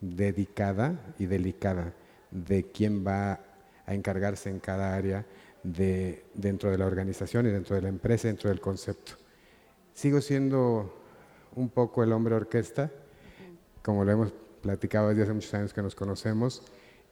dedicada 0.00 1.14
y 1.18 1.26
delicada 1.26 1.94
de 2.30 2.64
quién 2.70 3.06
va 3.06 3.40
a 3.86 3.94
encargarse 3.94 4.50
en 4.50 4.58
cada 4.58 4.94
área 4.94 5.24
de, 5.62 6.24
dentro 6.34 6.70
de 6.70 6.78
la 6.78 6.86
organización 6.86 7.46
y 7.46 7.50
dentro 7.50 7.76
de 7.76 7.82
la 7.82 7.88
empresa, 7.88 8.28
dentro 8.28 8.50
del 8.50 8.60
concepto. 8.60 9.12
Sigo 9.94 10.20
siendo 10.20 10.94
un 11.54 11.70
poco 11.70 12.02
el 12.02 12.12
hombre 12.12 12.34
orquesta, 12.34 12.90
como 13.82 14.04
lo 14.04 14.12
hemos 14.12 14.32
platicado 14.60 15.08
desde 15.08 15.22
hace 15.22 15.32
muchos 15.32 15.54
años 15.54 15.72
que 15.72 15.82
nos 15.82 15.94
conocemos, 15.94 16.62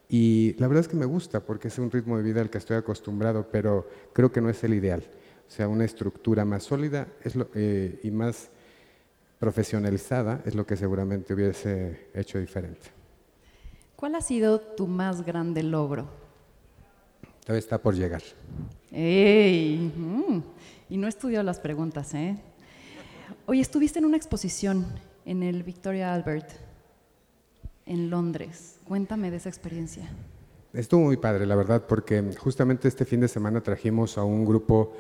y 0.09 0.55
la 0.59 0.69
verdad 0.69 0.83
es 0.83 0.89
que 0.89 0.97
me 0.97 1.07
gusta 1.07 1.41
porque 1.41 1.69
es 1.69 1.79
un 1.79 1.91
ritmo 1.91 2.19
de 2.19 2.23
vida 2.23 2.43
al 2.43 2.51
que 2.51 2.59
estoy 2.59 2.77
acostumbrado, 2.77 3.49
pero 3.51 3.89
creo 4.13 4.31
que 4.31 4.41
no 4.41 4.51
es 4.51 4.63
el 4.65 4.75
ideal 4.75 5.03
sea 5.49 5.69
una 5.69 5.85
estructura 5.85 6.45
más 6.45 6.65
sólida 6.65 7.09
es 7.23 7.37
lo, 7.37 7.49
eh, 7.55 8.01
y 8.03 8.11
más 8.11 8.51
profesionalizada, 9.39 10.43
es 10.45 10.55
lo 10.55 10.67
que 10.67 10.77
seguramente 10.77 11.35
hubiese 11.35 12.09
hecho 12.15 12.39
diferente. 12.39 12.91
¿Cuál 13.95 14.15
ha 14.15 14.21
sido 14.21 14.61
tu 14.61 14.87
más 14.87 15.25
grande 15.25 15.63
logro? 15.63 16.09
Todavía 17.45 17.59
está 17.59 17.81
por 17.81 17.95
llegar. 17.95 18.23
¡Ey! 18.91 19.93
Mm, 19.95 20.43
y 20.89 20.97
no 20.97 21.07
he 21.07 21.11
estudiado 21.11 21.45
las 21.45 21.61
preguntas, 21.61 22.15
¿eh? 22.15 22.39
Hoy 23.45 23.61
estuviste 23.61 23.99
en 23.99 24.07
una 24.07 24.17
exposición 24.17 24.87
en 25.27 25.43
el 25.43 25.63
Victoria 25.63 26.15
Albert, 26.15 26.49
en 27.85 28.09
Londres. 28.09 28.79
Cuéntame 28.89 29.31
de 29.31 29.37
esa 29.37 29.51
experiencia. 29.51 30.09
Estuvo 30.73 31.03
muy 31.03 31.19
padre, 31.19 31.45
la 31.45 31.55
verdad, 31.55 31.85
porque 31.87 32.23
justamente 32.39 32.89
este 32.89 33.05
fin 33.05 33.21
de 33.21 33.29
semana 33.29 33.61
trajimos 33.61 34.17
a 34.17 34.25
un 34.25 34.47
grupo 34.47 34.95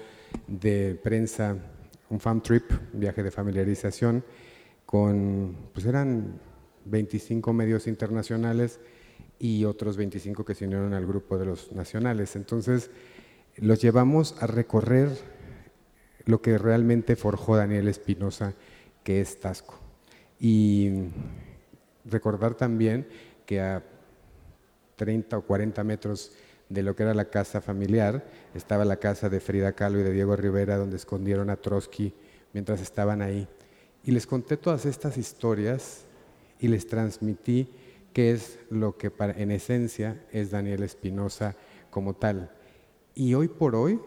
de 0.46 1.00
prensa, 1.02 1.56
un 2.10 2.20
fam 2.20 2.42
trip, 2.42 2.70
un 2.92 3.00
viaje 3.00 3.22
de 3.22 3.30
familiarización, 3.30 4.22
con, 4.84 5.56
pues 5.72 5.86
eran 5.86 6.38
25 6.84 7.54
medios 7.54 7.86
internacionales 7.86 8.78
y 9.38 9.64
otros 9.64 9.96
25 9.96 10.44
que 10.44 10.54
se 10.54 10.66
unieron 10.66 10.94
al 10.94 11.06
grupo 11.06 11.38
de 11.38 11.46
los 11.46 11.72
nacionales. 11.72 12.36
Entonces, 12.36 12.90
los 13.56 13.80
llevamos 13.80 14.40
a 14.42 14.46
recorrer 14.46 15.10
lo 16.24 16.40
que 16.40 16.58
realmente 16.58 17.16
forjó 17.16 17.56
Daniel 17.56 17.88
Espinosa, 17.88 18.54
que 19.02 19.20
es 19.20 19.38
Tasco. 19.40 19.78
Y 20.40 20.90
recordar 22.04 22.54
también 22.54 23.06
que 23.46 23.60
a 23.60 23.82
30 24.96 25.38
o 25.38 25.42
40 25.42 25.84
metros 25.84 26.32
de 26.68 26.82
lo 26.82 26.96
que 26.96 27.02
era 27.02 27.14
la 27.14 27.26
casa 27.26 27.60
familiar. 27.60 28.24
Estaba 28.54 28.84
la 28.84 28.96
casa 28.96 29.28
de 29.28 29.40
Frida 29.40 29.72
Kahlo 29.72 30.00
y 30.00 30.02
de 30.02 30.12
Diego 30.12 30.36
Rivera, 30.36 30.76
donde 30.76 30.96
escondieron 30.96 31.50
a 31.50 31.56
Trotsky 31.56 32.14
mientras 32.52 32.80
estaban 32.80 33.22
ahí. 33.22 33.46
Y 34.04 34.12
les 34.12 34.26
conté 34.26 34.56
todas 34.56 34.86
estas 34.86 35.16
historias 35.16 36.04
y 36.58 36.68
les 36.68 36.86
transmití 36.86 37.68
qué 38.14 38.30
es 38.30 38.60
lo 38.70 38.96
que 38.96 39.12
en 39.18 39.50
esencia 39.50 40.24
es 40.30 40.52
Daniel 40.52 40.84
Espinosa 40.84 41.56
como 41.90 42.14
tal. 42.14 42.50
Y 43.14 43.34
hoy 43.34 43.48
por 43.48 43.74
hoy 43.74 44.00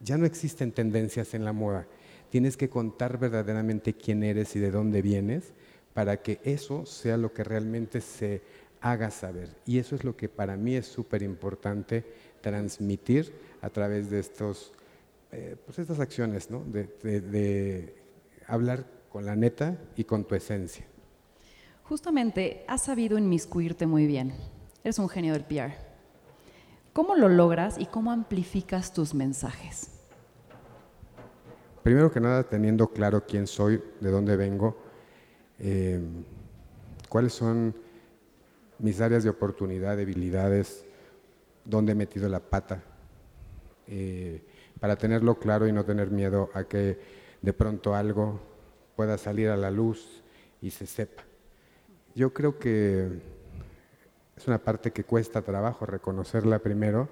ya 0.00 0.18
no 0.18 0.26
existen 0.26 0.72
tendencias 0.72 1.34
en 1.34 1.44
la 1.44 1.52
moda. 1.52 1.86
Tienes 2.30 2.56
que 2.56 2.70
contar 2.70 3.18
verdaderamente 3.18 3.94
quién 3.94 4.22
eres 4.22 4.56
y 4.56 4.60
de 4.60 4.70
dónde 4.70 5.02
vienes 5.02 5.52
para 5.92 6.22
que 6.22 6.40
eso 6.42 6.86
sea 6.86 7.16
lo 7.18 7.32
que 7.32 7.44
realmente 7.44 8.00
se 8.00 8.42
haga 8.80 9.10
saber. 9.10 9.50
Y 9.66 9.78
eso 9.78 9.94
es 9.94 10.02
lo 10.02 10.16
que 10.16 10.28
para 10.28 10.56
mí 10.56 10.74
es 10.74 10.86
súper 10.86 11.22
importante 11.22 12.04
transmitir 12.40 13.32
a 13.60 13.68
través 13.68 14.10
de 14.10 14.20
estos, 14.20 14.72
eh, 15.32 15.56
pues 15.66 15.78
estas 15.78 16.00
acciones, 16.00 16.50
¿no? 16.50 16.64
de 16.64 17.94
hablar 18.46 18.86
con 19.10 19.26
la 19.26 19.36
neta 19.36 19.78
y 19.96 20.04
con 20.04 20.24
tu 20.24 20.34
esencia. 20.34 20.86
Justamente, 21.88 22.64
has 22.66 22.82
sabido 22.82 23.16
inmiscuirte 23.16 23.86
muy 23.86 24.06
bien. 24.06 24.34
Eres 24.82 24.98
un 24.98 25.08
genio 25.08 25.34
del 25.34 25.44
PR. 25.44 25.72
¿Cómo 26.92 27.14
lo 27.14 27.28
logras 27.28 27.78
y 27.78 27.86
cómo 27.86 28.10
amplificas 28.10 28.92
tus 28.92 29.14
mensajes? 29.14 29.90
Primero 31.84 32.10
que 32.10 32.18
nada, 32.18 32.42
teniendo 32.42 32.88
claro 32.88 33.24
quién 33.24 33.46
soy, 33.46 33.80
de 34.00 34.10
dónde 34.10 34.36
vengo, 34.36 34.76
eh, 35.60 36.00
cuáles 37.08 37.32
son 37.32 37.76
mis 38.80 39.00
áreas 39.00 39.22
de 39.22 39.30
oportunidad, 39.30 39.96
debilidades, 39.96 40.84
dónde 41.64 41.92
he 41.92 41.94
metido 41.94 42.28
la 42.28 42.40
pata, 42.40 42.82
eh, 43.86 44.42
para 44.80 44.96
tenerlo 44.96 45.38
claro 45.38 45.68
y 45.68 45.72
no 45.72 45.84
tener 45.84 46.10
miedo 46.10 46.50
a 46.52 46.64
que 46.64 46.98
de 47.40 47.52
pronto 47.52 47.94
algo 47.94 48.40
pueda 48.96 49.16
salir 49.18 49.50
a 49.50 49.56
la 49.56 49.70
luz 49.70 50.24
y 50.60 50.70
se 50.70 50.86
sepa. 50.86 51.22
Yo 52.16 52.32
creo 52.32 52.58
que 52.58 53.08
es 54.38 54.48
una 54.48 54.56
parte 54.56 54.90
que 54.90 55.04
cuesta 55.04 55.42
trabajo 55.42 55.84
reconocerla 55.84 56.60
primero, 56.60 57.10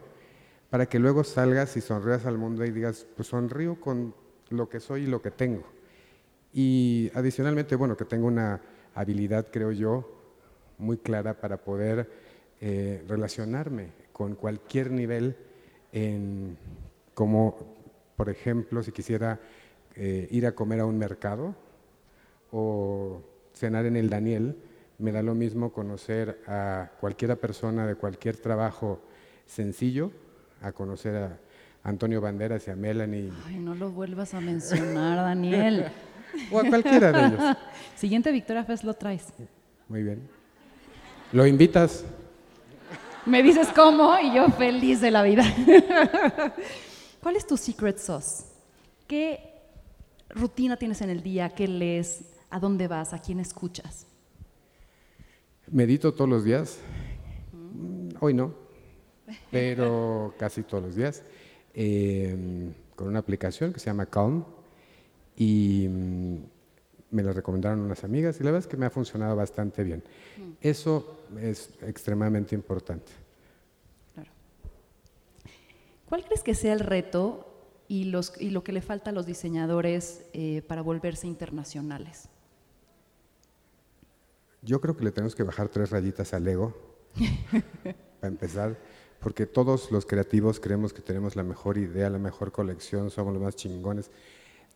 para 0.71 0.87
que 0.87 0.99
luego 0.99 1.25
salgas 1.25 1.77
y 1.77 1.83
sonrías 1.83 2.25
al 2.25 2.39
mundo 2.39 2.65
y 2.65 2.71
digas, 2.71 3.07
pues 3.15 3.29
sonrío 3.29 3.79
con 3.79 4.15
lo 4.49 4.71
que 4.71 4.81
soy 4.81 5.03
y 5.03 5.07
lo 5.07 5.21
que 5.21 5.31
tengo. 5.31 5.63
Y 6.55 7.11
adicionalmente, 7.13 7.77
bueno, 7.77 7.99
que 7.99 8.07
tengo 8.07 8.27
una 8.29 8.63
habilidad, 8.95 9.49
creo 9.53 9.73
yo, 9.73 10.11
muy 10.79 10.97
clara 10.97 11.39
para 11.39 11.59
poder 11.59 12.09
eh, 12.63 13.05
relacionarme 13.07 13.91
con 14.11 14.35
cualquier 14.35 14.91
nivel, 14.91 15.37
en, 15.93 16.57
como 17.13 17.77
por 18.17 18.31
ejemplo 18.31 18.83
si 18.83 18.91
quisiera 18.91 19.39
eh, 19.97 20.29
ir 20.31 20.47
a 20.47 20.55
comer 20.55 20.81
a 20.81 20.87
un 20.87 20.97
mercado 20.97 21.55
o 22.51 23.21
cenar 23.53 23.85
en 23.85 23.97
el 23.97 24.09
Daniel, 24.09 24.57
me 25.05 25.13
da 25.13 25.23
lo 25.23 25.35
mismo 25.35 25.71
conocer 25.71 26.41
a 26.47 26.91
cualquiera 26.99 27.37
persona 27.37 27.87
de 27.87 27.95
cualquier 27.95 28.39
trabajo 28.39 29.03
sencillo, 29.45 30.11
a 30.63 30.73
conocer 30.73 31.15
a 31.15 31.39
Antonio 31.83 32.23
Banderas 32.23 32.67
y 32.69 32.71
a 32.71 32.75
Melanie. 32.75 33.31
Ay, 33.47 33.59
no 33.59 33.75
lo 33.75 33.91
vuelvas 33.91 34.33
a 34.33 34.41
mencionar, 34.41 35.19
Daniel. 35.19 35.89
o 36.51 36.59
a 36.59 36.65
cualquiera 36.65 37.13
de 37.13 37.27
ellos. 37.27 37.57
Siguiente 37.95 38.33
Victoria 38.33 38.65
Fest 38.65 38.83
lo 38.83 38.95
traes. 38.95 39.27
Muy 39.91 40.03
bien. 40.03 40.27
¿Lo 41.33 41.47
invitas? 41.47 42.07
Me 43.27 43.43
dices 43.43 43.69
cómo 43.75 44.19
y 44.19 44.35
yo 44.35 44.49
feliz 44.53 45.03
de 45.03 45.11
la 45.11 45.23
vida. 45.23 45.45
¿Cuál 47.23 47.37
es 47.37 47.47
tu 47.47 47.59
secret 47.59 47.99
sauce? 47.99 48.45
¿Qué 49.07 49.53
rutina 50.31 50.79
tienes 50.79 51.03
en 51.03 51.11
el 51.11 51.23
día? 51.23 51.51
¿Qué 51.51 51.69
lees? 51.69 52.25
¿A 52.49 52.59
dónde 52.59 52.89
vas? 52.89 53.13
¿A 53.13 53.19
quién 53.19 53.39
escuchas? 53.39 54.07
Medito 55.71 56.13
todos 56.13 56.29
los 56.29 56.45
días. 56.45 56.79
Hoy 58.21 58.35
no, 58.35 58.55
pero 59.51 60.35
casi 60.39 60.63
todos 60.63 60.85
los 60.85 60.95
días. 60.95 61.23
Em, 61.73 62.73
con 62.95 63.09
una 63.09 63.19
aplicación 63.19 63.73
que 63.73 63.81
se 63.81 63.87
llama 63.87 64.07
Calm 64.07 64.45
y 65.37 65.89
mm, 65.89 66.37
me 67.11 67.23
la 67.23 67.33
recomendaron 67.33 67.81
unas 67.81 68.05
amigas 68.05 68.39
y 68.41 68.45
la 68.45 68.51
verdad 68.53 68.67
es 68.67 68.71
que 68.71 68.77
me 68.77 68.87
ha 68.87 68.91
funcionado 68.91 69.35
bastante 69.35 69.83
bien. 69.83 70.03
Eso 70.61 71.27
es 71.41 71.71
extremadamente 71.83 72.55
importante. 72.55 73.13
¿Cuál 76.09 76.25
crees 76.25 76.43
que 76.43 76.55
sea 76.55 76.75
el 76.75 76.81
reto 76.81 77.51
y, 77.89 78.05
los, 78.05 78.41
y 78.41 78.51
lo 78.51 78.63
que 78.63 78.73
le 78.73 78.83
falta 78.83 79.11
a 79.11 79.13
los 79.13 79.27
diseñadores 79.27 80.27
eh, 80.33 80.63
para 80.67 80.83
volverse 80.83 81.27
internacionales? 81.27 82.29
Yo 84.65 84.81
creo 84.81 84.97
que 84.97 85.05
le 85.05 85.13
tenemos 85.13 85.35
que 85.35 85.43
bajar 85.43 85.69
tres 85.69 85.91
rayitas 85.91 86.33
al 86.33 86.49
ego, 86.49 86.75
para 88.21 88.33
empezar, 88.33 88.79
porque 89.21 89.47
todos 89.47 89.91
los 89.91 90.07
creativos 90.07 90.59
creemos 90.59 90.93
que 90.93 91.03
tenemos 91.03 91.37
la 91.37 91.43
mejor 91.43 91.77
idea, 91.77 92.09
la 92.09 92.19
mejor 92.19 92.51
colección, 92.51 93.11
somos 93.11 93.35
los 93.35 93.43
más 93.43 93.57
chingones. 93.57 94.11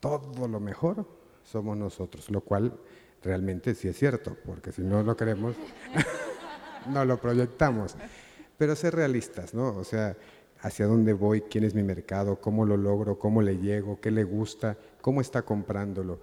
Todo 0.01 0.47
lo 0.47 0.61
mejor 0.61 1.07
somos 1.43 1.77
nosotros, 1.77 2.31
lo 2.31 2.43
cual 2.43 2.79
realmente 3.23 3.75
sí 3.75 3.89
es 3.89 3.97
cierto, 3.97 4.37
porque 4.45 4.73
si 4.73 4.83
no 4.83 5.03
lo 5.03 5.17
queremos, 5.17 5.57
no 6.91 7.05
lo 7.05 7.19
proyectamos. 7.19 7.97
Pero 8.59 8.77
ser 8.77 8.95
realistas, 8.95 9.55
¿no? 9.55 9.77
O 9.77 9.85
sea, 9.85 10.17
hacia 10.61 10.87
dónde 10.87 11.13
voy, 11.15 11.43
quién 11.43 11.65
es 11.65 11.75
mi 11.75 11.83
mercado, 11.83 12.41
cómo 12.41 12.67
lo 12.67 12.77
logro, 12.77 13.19
cómo 13.19 13.41
le 13.41 13.57
llego, 13.59 14.01
qué 14.01 14.11
le 14.11 14.25
gusta, 14.25 14.77
cómo 15.01 15.21
está 15.21 15.43
comprándolo. 15.43 16.21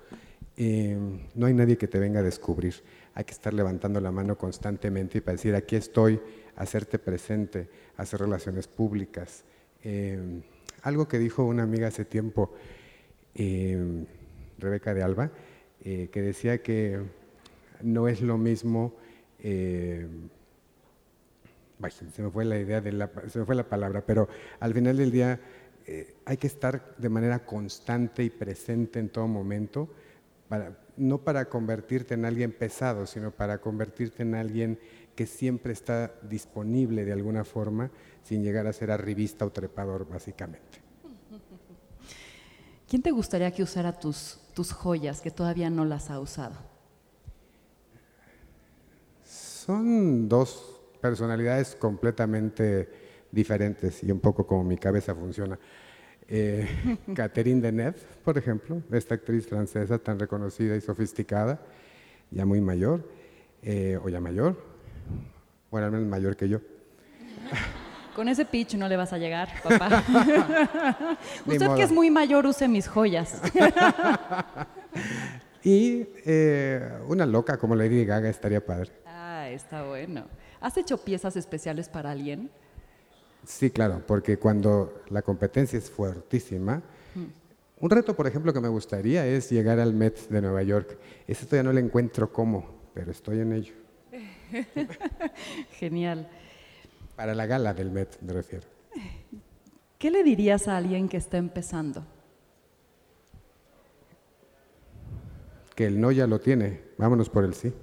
Eh, 0.58 0.98
no 1.34 1.46
hay 1.48 1.54
nadie 1.54 1.78
que 1.78 1.88
te 1.88 2.00
venga 2.00 2.20
a 2.20 2.24
descubrir. 2.24 2.76
Hay 3.16 3.24
que 3.24 3.32
estar 3.32 3.54
levantando 3.54 4.00
la 4.00 4.12
mano 4.12 4.38
constantemente 4.38 5.18
y 5.18 5.22
para 5.22 5.34
decir, 5.34 5.56
aquí 5.56 5.76
estoy, 5.76 6.22
hacerte 6.56 7.00
presente, 7.00 7.68
hacer 7.98 8.20
relaciones 8.20 8.68
públicas. 8.68 9.44
Eh, 9.84 10.44
algo 10.84 11.08
que 11.08 11.18
dijo 11.18 11.44
una 11.44 11.64
amiga 11.64 11.88
hace 11.88 12.06
tiempo, 12.06 12.54
eh, 13.34 14.06
Rebeca 14.60 14.94
de 14.94 15.02
Alba, 15.02 15.32
que 15.84 16.22
decía 16.22 16.64
que 16.64 17.00
no 17.82 18.08
es 18.08 18.22
lo 18.22 18.38
mismo 18.38 18.96
se 21.90 22.22
me 22.22 22.30
fue 22.30 22.46
la 22.46 22.58
idea 22.58 22.82
de 22.82 22.92
la, 22.92 23.12
se 23.28 23.40
me 23.40 23.46
fue 23.46 23.56
la 23.56 23.68
palabra, 23.68 24.04
pero 24.06 24.28
al 24.60 24.74
final 24.74 24.98
del 24.98 25.12
día 25.12 25.40
eh, 25.86 26.16
hay 26.26 26.38
que 26.38 26.48
estar 26.48 26.96
de 26.98 27.10
manera 27.10 27.46
constante 27.46 28.24
y 28.24 28.30
presente 28.30 29.00
en 29.00 29.10
todo 29.10 29.28
momento, 29.28 29.90
para, 30.48 30.78
no 30.98 31.20
para 31.20 31.50
convertirte 31.50 32.14
en 32.14 32.26
alguien 32.26 32.52
pesado, 32.52 33.06
sino 33.06 33.32
para 33.32 33.60
convertirte 33.60 34.24
en 34.24 34.36
alguien 34.36 34.80
que 35.16 35.26
siempre 35.26 35.74
está 35.74 36.14
disponible 36.24 37.06
de 37.06 37.14
alguna 37.14 37.44
forma, 37.44 37.92
sin 38.24 38.44
llegar 38.44 38.68
a 38.68 38.74
ser 38.74 38.92
arribista 38.92 39.46
o 39.46 39.52
trepador, 39.52 40.08
básicamente. 40.08 40.82
¿Quién 42.88 43.02
te 43.02 43.12
gustaría 43.12 43.52
que 43.52 43.64
usara 43.64 43.94
tus, 43.94 44.40
tus 44.54 44.72
joyas 44.72 45.22
que 45.22 45.32
todavía 45.32 45.70
no 45.70 45.86
las 45.86 46.12
ha 46.12 46.20
usado? 46.20 46.56
Son 49.24 50.30
dos 50.30 50.80
personalidades 51.02 51.76
completamente 51.76 52.90
diferentes 53.32 54.04
y 54.04 54.12
un 54.12 54.20
poco 54.20 54.46
como 54.46 54.64
mi 54.64 54.78
cabeza 54.78 55.16
funciona. 55.16 55.58
Eh, 56.28 56.98
Catherine 57.16 57.62
Deneuve, 57.62 57.98
por 58.24 58.38
ejemplo, 58.38 58.82
esta 58.92 59.16
actriz 59.16 59.48
francesa 59.48 59.98
tan 59.98 60.20
reconocida 60.20 60.76
y 60.76 60.82
sofisticada, 60.82 61.60
ya 62.32 62.46
muy 62.46 62.62
mayor, 62.62 63.08
eh, 63.62 64.00
o 64.04 64.10
ya 64.10 64.20
mayor, 64.20 64.56
bueno, 65.70 65.88
al 65.88 65.92
menos 65.92 66.08
mayor 66.08 66.36
que 66.36 66.50
yo. 66.50 66.60
Con 68.16 68.30
ese 68.30 68.46
pitch 68.46 68.76
no 68.76 68.88
le 68.88 68.96
vas 68.96 69.12
a 69.12 69.18
llegar, 69.18 69.50
papá. 69.62 70.04
Usted 71.46 71.76
que 71.76 71.84
es 71.84 71.92
muy 71.92 72.10
mayor, 72.10 72.46
use 72.46 72.68
mis 72.68 72.88
joyas. 72.88 73.42
y 75.64 76.08
eh, 76.26 76.98
una 77.10 77.26
loca 77.26 77.58
como 77.58 77.76
Lady 77.76 78.06
Gaga 78.06 78.30
estaría 78.30 78.66
padre. 78.66 78.92
Ah, 79.06 79.50
está 79.50 79.84
bueno. 79.84 80.26
¿Has 80.62 80.78
hecho 80.78 80.98
piezas 80.98 81.36
especiales 81.36 81.90
para 81.90 82.12
alguien? 82.12 82.50
Sí, 83.46 83.70
claro, 83.70 84.02
porque 84.06 84.38
cuando 84.38 85.04
la 85.10 85.22
competencia 85.22 85.78
es 85.78 85.90
fuertísima, 85.90 86.82
un 87.80 87.90
reto, 87.90 88.16
por 88.16 88.26
ejemplo, 88.26 88.54
que 88.54 88.62
me 88.62 88.70
gustaría 88.70 89.28
es 89.28 89.50
llegar 89.50 89.80
al 89.80 89.94
Met 89.94 90.30
de 90.30 90.42
Nueva 90.42 90.64
York. 90.64 90.98
Ese 91.28 91.46
todavía 91.46 91.70
no 91.70 91.74
le 91.74 91.82
encuentro 91.82 92.32
cómo, 92.32 92.66
pero 92.94 93.12
estoy 93.12 93.40
en 93.40 93.54
ello. 93.54 93.74
Genial. 95.72 96.28
Para 97.16 97.36
la 97.36 97.46
gala 97.46 97.74
del 97.74 97.92
Met, 97.92 98.20
me 98.22 98.34
refiero. 98.34 98.66
¿Qué 99.98 100.10
le 100.10 100.24
dirías 100.24 100.68
a 100.68 100.78
alguien 100.78 101.10
que 101.10 101.18
está 101.18 101.38
empezando? 101.38 102.06
Que 105.76 105.88
el 105.88 106.00
no 106.00 106.12
ya 106.12 106.28
lo 106.28 106.40
tiene, 106.40 106.82
vámonos 106.98 107.30
por 107.30 107.44
el 107.44 107.54
sí. 107.54 107.74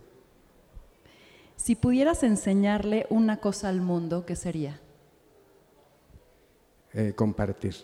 Si 1.57 1.75
pudieras 1.75 2.23
enseñarle 2.23 3.07
una 3.11 3.37
cosa 3.37 3.69
al 3.69 3.83
mundo, 3.83 4.25
¿qué 4.25 4.37
sería? 4.37 4.81
Eh, 6.95 7.15
compartir. 7.15 7.75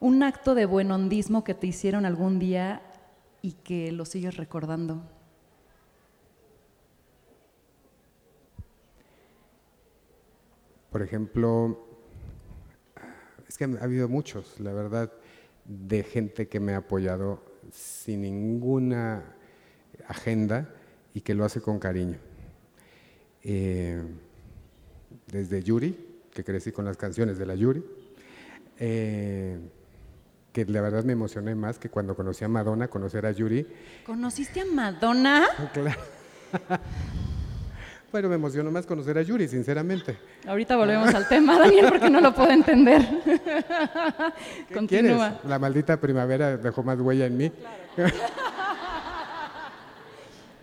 Un 0.00 0.22
acto 0.22 0.56
de 0.56 0.66
buen 0.66 0.90
hondismo 0.90 1.44
que 1.44 1.54
te 1.54 1.68
hicieron 1.68 2.04
algún 2.04 2.38
día 2.38 2.82
y 3.42 3.52
que 3.52 3.92
lo 3.92 4.04
sigues 4.04 4.36
recordando. 4.36 5.02
Por 10.90 11.02
ejemplo, 11.02 11.86
es 13.48 13.56
que 13.56 13.64
ha 13.64 13.84
habido 13.84 14.08
muchos, 14.08 14.58
la 14.58 14.72
verdad, 14.72 15.12
de 15.64 16.02
gente 16.02 16.48
que 16.48 16.60
me 16.60 16.74
ha 16.74 16.78
apoyado 16.78 17.42
sin 17.72 18.22
ninguna 18.22 19.36
agenda 20.08 20.74
y 21.14 21.20
que 21.20 21.34
lo 21.34 21.44
hace 21.44 21.60
con 21.60 21.78
cariño. 21.78 22.18
Eh, 23.42 24.02
desde 25.28 25.62
Yuri, 25.62 26.13
que 26.34 26.44
crecí 26.44 26.72
con 26.72 26.84
las 26.84 26.96
canciones 26.96 27.38
de 27.38 27.46
la 27.46 27.54
Yuri, 27.54 27.82
eh, 28.78 29.58
que 30.52 30.64
la 30.66 30.80
verdad 30.80 31.04
me 31.04 31.12
emocioné 31.12 31.54
más 31.54 31.78
que 31.78 31.88
cuando 31.88 32.14
conocí 32.14 32.44
a 32.44 32.48
Madonna, 32.48 32.88
conocer 32.88 33.24
a 33.24 33.30
Yuri. 33.30 33.66
¿Conociste 34.04 34.60
a 34.60 34.66
Madonna? 34.66 35.46
Claro. 35.72 36.00
bueno, 38.12 38.28
me 38.28 38.34
emocionó 38.34 38.70
más 38.70 38.84
conocer 38.84 39.16
a 39.16 39.22
Yuri, 39.22 39.48
sinceramente. 39.48 40.18
Ahorita 40.46 40.76
volvemos 40.76 41.14
al 41.14 41.26
tema, 41.28 41.58
Daniel, 41.58 41.86
porque 41.88 42.10
no 42.10 42.20
lo 42.20 42.34
puedo 42.34 42.50
entender. 42.50 43.02
¿Qué 44.68 44.74
Continúa. 44.74 45.28
Quieres? 45.30 45.44
La 45.44 45.58
maldita 45.58 46.00
primavera 46.00 46.56
dejó 46.56 46.82
más 46.82 46.98
huella 46.98 47.26
en 47.26 47.36
mí. 47.36 47.52
Claro. 47.94 48.14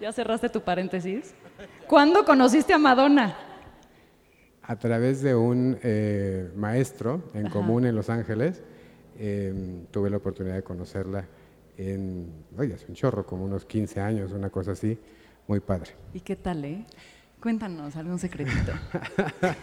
¿Ya 0.02 0.12
cerraste 0.12 0.50
tu 0.50 0.62
paréntesis? 0.62 1.34
¿Cuándo 1.88 2.26
conociste 2.26 2.74
a 2.74 2.78
Madonna? 2.78 3.36
A 4.72 4.78
través 4.78 5.22
de 5.22 5.36
un 5.36 5.78
eh, 5.84 6.50
maestro 6.56 7.24
en 7.34 7.50
común 7.50 7.86
en 7.86 7.94
Los 7.94 8.10
Ángeles. 8.10 8.64
Em, 9.20 9.86
tuve 9.88 10.10
la 10.10 10.16
oportunidad 10.16 10.56
de 10.56 10.64
conocerla 10.64 11.26
en, 11.78 12.32
oye, 12.58 12.76
hace 12.76 12.86
un 12.88 12.94
chorro, 12.94 13.26
como 13.26 13.44
unos 13.44 13.66
15 13.66 14.00
años, 14.00 14.32
una 14.32 14.50
cosa 14.50 14.72
así, 14.72 14.98
muy 15.46 15.60
padre. 15.60 15.92
¿Y 16.14 16.22
qué 16.22 16.38
tal, 16.38 16.64
eh? 16.64 16.86
Cuéntanos 17.42 17.98
algún 17.98 18.18
secretito. 18.18 18.72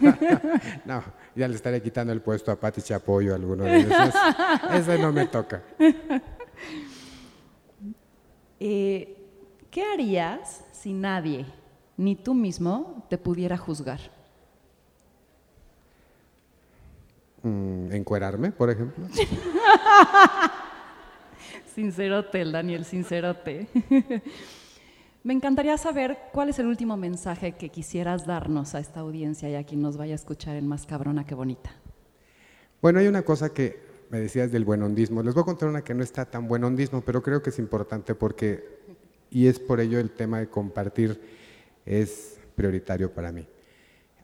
no, 0.84 1.02
ya 1.34 1.48
le 1.48 1.54
estaré 1.54 1.80
quitando 1.80 2.12
el 2.12 2.20
puesto 2.20 2.52
a 2.52 2.60
Pati 2.60 2.82
Chapoyo 2.82 3.34
alguno 3.34 3.64
de 3.64 3.78
esos. 3.78 4.14
Ese 4.74 4.98
no 4.98 5.10
me 5.10 5.26
toca. 5.26 5.62
Eh, 8.60 9.16
¿Qué 9.70 9.84
harías 9.84 10.64
si 10.72 10.92
nadie, 10.92 11.46
ni 11.96 12.16
tú 12.16 12.34
mismo, 12.34 13.06
te 13.08 13.16
pudiera 13.16 13.56
juzgar? 13.56 14.17
Mm, 17.42 17.92
encuerarme, 17.92 18.50
por 18.50 18.70
ejemplo. 18.70 19.06
sincerote, 21.74 22.40
el 22.40 22.52
Daniel, 22.52 22.84
sincerote. 22.84 23.68
Me 25.22 25.34
encantaría 25.34 25.76
saber 25.76 26.18
cuál 26.32 26.48
es 26.48 26.58
el 26.58 26.66
último 26.66 26.96
mensaje 26.96 27.52
que 27.52 27.68
quisieras 27.68 28.26
darnos 28.26 28.74
a 28.74 28.80
esta 28.80 29.00
audiencia 29.00 29.48
y 29.48 29.54
a 29.54 29.64
quien 29.64 29.82
nos 29.82 29.96
vaya 29.96 30.14
a 30.14 30.16
escuchar 30.16 30.56
en 30.56 30.66
Más 30.66 30.86
Cabrona 30.86 31.26
que 31.26 31.34
Bonita. 31.34 31.70
Bueno, 32.80 33.00
hay 33.00 33.08
una 33.08 33.22
cosa 33.22 33.52
que 33.52 33.78
me 34.10 34.20
decías 34.20 34.50
del 34.50 34.64
buenondismo. 34.64 35.22
Les 35.22 35.34
voy 35.34 35.42
a 35.42 35.44
contar 35.44 35.68
una 35.68 35.82
que 35.82 35.94
no 35.94 36.02
está 36.02 36.24
tan 36.24 36.48
buenondismo, 36.48 37.02
pero 37.02 37.22
creo 37.22 37.42
que 37.42 37.50
es 37.50 37.58
importante 37.58 38.14
porque, 38.14 38.64
y 39.30 39.48
es 39.48 39.58
por 39.58 39.80
ello 39.80 39.98
el 39.98 40.10
tema 40.10 40.38
de 40.38 40.48
compartir 40.48 41.20
es 41.84 42.40
prioritario 42.54 43.12
para 43.12 43.32
mí. 43.32 43.46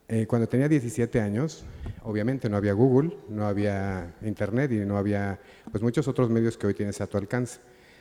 Eh, 0.07 0.27
cuando 0.27 0.47
tenía 0.47 0.69
17 0.69 1.19
años, 1.19 1.64
obviamente 2.03 2.51
no 2.51 2.59
había 2.59 2.75
Google, 2.75 3.17
no 3.31 3.47
había 3.47 4.14
Internet 4.21 4.71
y 4.73 4.81
no 4.81 4.99
había 4.99 5.40
pues, 5.71 5.83
muchos 5.83 6.07
otros 6.09 6.29
medios 6.29 6.59
que 6.59 6.67
hoy 6.67 6.75
tienes 6.75 7.01
a 7.01 7.07
tu 7.07 7.17
alcance. 7.17 7.61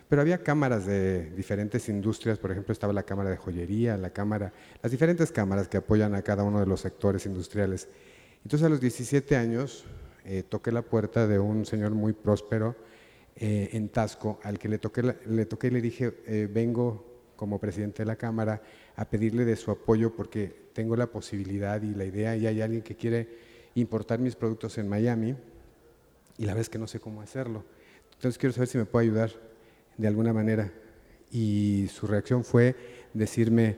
Pero 0.09 0.21
había 0.21 0.43
cámaras 0.43 0.85
de 0.85 1.31
diferentes 1.31 1.87
industrias, 1.87 2.37
por 2.37 2.51
ejemplo, 2.51 2.73
estaba 2.73 2.91
la 2.91 3.03
cámara 3.03 3.29
de 3.29 3.37
joyería, 3.37 3.95
la 3.95 4.09
cámara, 4.09 4.51
las 4.81 4.91
diferentes 4.91 5.31
cámaras 5.31 5.69
que 5.69 5.77
apoyan 5.77 6.13
a 6.13 6.21
cada 6.21 6.43
uno 6.43 6.59
de 6.59 6.65
los 6.65 6.81
sectores 6.81 7.25
industriales. 7.25 7.87
Entonces 8.43 8.65
a 8.65 8.69
los 8.69 8.81
17 8.81 9.37
años 9.37 9.85
eh, 10.25 10.43
toqué 10.43 10.73
la 10.73 10.81
puerta 10.81 11.25
de 11.25 11.39
un 11.39 11.65
señor 11.65 11.91
muy 11.91 12.11
próspero 12.11 12.75
eh, 13.37 13.69
en 13.71 13.87
Tasco, 13.87 14.41
al 14.43 14.59
que 14.59 14.67
le 14.67 14.77
toqué, 14.77 15.15
le 15.25 15.45
toqué 15.45 15.67
y 15.67 15.71
le 15.71 15.81
dije, 15.81 16.49
vengo 16.51 17.13
como 17.37 17.59
presidente 17.59 18.03
de 18.03 18.07
la 18.07 18.17
Cámara 18.17 18.61
a 18.97 19.09
pedirle 19.09 19.45
de 19.45 19.55
su 19.55 19.71
apoyo 19.71 20.13
porque 20.13 20.62
tengo 20.73 20.95
la 20.95 21.07
posibilidad 21.07 21.81
y 21.81 21.93
la 21.93 22.05
idea 22.05 22.35
y 22.35 22.47
hay 22.47 22.61
alguien 22.61 22.81
que 22.81 22.95
quiere 22.95 23.29
importar 23.75 24.19
mis 24.19 24.35
productos 24.35 24.77
en 24.77 24.89
Miami 24.89 25.35
y 26.37 26.45
la 26.45 26.57
es 26.59 26.69
que 26.69 26.79
no 26.79 26.87
sé 26.87 26.99
cómo 26.99 27.21
hacerlo. 27.21 27.63
Entonces 28.15 28.37
quiero 28.37 28.53
saber 28.53 28.67
si 28.67 28.77
me 28.77 28.85
puede 28.85 29.05
ayudar 29.05 29.31
de 29.97 30.07
alguna 30.07 30.33
manera. 30.33 30.71
Y 31.31 31.87
su 31.91 32.07
reacción 32.07 32.43
fue 32.43 32.75
decirme, 33.13 33.77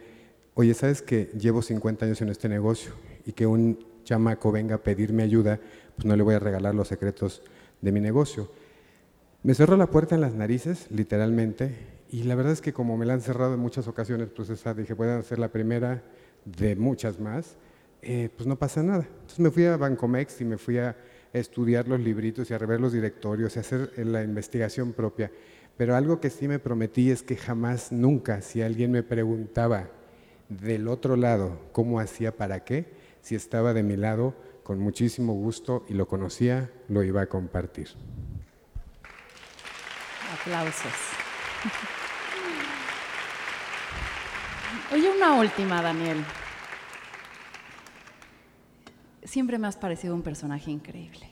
oye, 0.54 0.74
¿sabes 0.74 1.02
que 1.02 1.32
llevo 1.38 1.62
50 1.62 2.06
años 2.06 2.22
en 2.22 2.30
este 2.30 2.50
negocio 2.50 2.94
y 3.26 3.34
que 3.34 3.46
un 3.46 3.80
chamaco 4.04 4.52
venga 4.52 4.76
a 4.76 4.84
pedirme 4.84 5.24
ayuda, 5.24 5.60
pues 5.96 6.06
no 6.06 6.16
le 6.16 6.24
voy 6.24 6.36
a 6.36 6.40
regalar 6.40 6.76
los 6.76 6.88
secretos 6.88 7.42
de 7.82 7.92
mi 7.92 8.00
negocio? 8.00 8.52
Me 9.44 9.54
cerró 9.54 9.78
la 9.78 9.88
puerta 9.88 10.16
en 10.16 10.22
las 10.22 10.34
narices, 10.34 10.88
literalmente, 10.90 11.76
y 12.10 12.24
la 12.24 12.36
verdad 12.36 12.54
es 12.54 12.62
que 12.62 12.74
como 12.74 12.98
me 12.98 13.06
la 13.06 13.14
han 13.14 13.22
cerrado 13.22 13.54
en 13.54 13.60
muchas 13.60 13.88
ocasiones, 13.88 14.30
pues 14.36 14.50
esa 14.50 14.74
dije, 14.74 14.96
pueden 14.96 15.22
ser 15.24 15.40
la 15.40 15.50
primera 15.50 16.04
de 16.46 16.76
muchas 16.76 17.20
más, 17.20 17.58
eh, 18.02 18.30
pues 18.36 18.48
no 18.48 18.56
pasa 18.56 18.84
nada. 18.84 19.08
Entonces 19.10 19.40
me 19.40 19.52
fui 19.52 19.66
a 19.66 19.78
Bancomex 19.78 20.40
y 20.42 20.46
me 20.46 20.58
fui 20.58 20.78
a 20.78 20.96
estudiar 21.34 21.88
los 21.88 22.00
libritos 22.00 22.50
y 22.50 22.54
a 22.54 22.58
rever 22.58 22.80
los 22.80 22.94
directorios 22.94 23.56
y 23.56 23.60
a 23.60 23.62
hacer 23.62 23.92
la 23.98 24.24
investigación 24.24 24.94
propia. 24.94 25.32
Pero 25.78 25.96
algo 25.96 26.22
que 26.22 26.30
sí 26.30 26.48
me 26.48 26.60
prometí 26.60 27.12
es 27.12 27.24
que 27.24 27.36
jamás, 27.36 27.92
nunca, 27.92 28.42
si 28.42 28.62
alguien 28.62 28.92
me 28.92 29.04
preguntaba 29.04 29.90
del 30.48 30.88
otro 30.88 31.16
lado 31.16 31.60
cómo 31.72 32.00
hacía 32.00 32.36
para 32.36 32.64
qué, 32.64 32.86
si 33.22 33.36
estaba 33.36 33.74
de 33.74 33.84
mi 33.84 33.98
lado, 33.98 34.36
con 34.64 34.80
muchísimo 34.80 35.34
gusto 35.34 35.86
y 35.90 35.94
lo 35.94 36.08
conocía, 36.08 36.72
lo 36.88 37.04
iba 37.04 37.22
a 37.22 37.28
compartir. 37.28 37.90
Aplausos. 40.42 40.94
Oye, 44.94 45.10
una 45.10 45.34
última, 45.40 45.82
Daniel. 45.82 46.24
Siempre 49.24 49.58
me 49.58 49.68
has 49.68 49.76
parecido 49.76 50.14
un 50.14 50.22
personaje 50.22 50.70
increíble. 50.70 51.28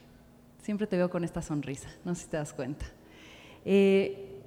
Siempre 0.64 0.88
te 0.88 0.98
veo 0.98 1.10
con 1.12 1.24
esta 1.24 1.44
sonrisa, 1.44 1.88
no 2.04 2.16
sé 2.16 2.24
si 2.24 2.30
te 2.30 2.38
das 2.38 2.52
cuenta. 2.52 2.86
Eh, 3.64 4.42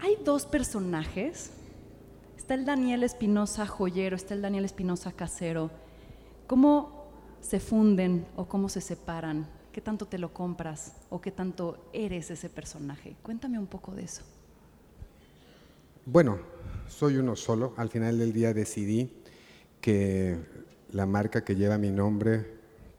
hay 0.00 0.16
dos 0.24 0.44
personajes. 0.44 1.52
Está 2.36 2.54
el 2.54 2.64
Daniel 2.64 3.04
Espinosa 3.04 3.64
joyero, 3.66 4.16
está 4.16 4.34
el 4.34 4.42
Daniel 4.42 4.64
Espinosa 4.64 5.12
casero. 5.12 5.70
¿Cómo 6.48 7.06
se 7.40 7.60
funden 7.60 8.26
o 8.34 8.46
cómo 8.48 8.68
se 8.68 8.80
separan? 8.80 9.46
¿Qué 9.70 9.80
tanto 9.80 10.06
te 10.06 10.18
lo 10.18 10.34
compras 10.34 10.96
o 11.10 11.20
qué 11.20 11.30
tanto 11.30 11.88
eres 11.92 12.28
ese 12.32 12.50
personaje? 12.50 13.14
Cuéntame 13.22 13.56
un 13.56 13.68
poco 13.68 13.94
de 13.94 14.02
eso. 14.02 14.24
Bueno, 16.04 16.40
soy 16.88 17.16
uno 17.16 17.36
solo. 17.36 17.74
Al 17.76 17.88
final 17.88 18.18
del 18.18 18.32
día 18.32 18.52
decidí 18.52 19.12
que 19.80 20.36
la 20.90 21.06
marca 21.06 21.44
que 21.44 21.54
lleva 21.54 21.78
mi 21.78 21.92
nombre, 21.92 22.44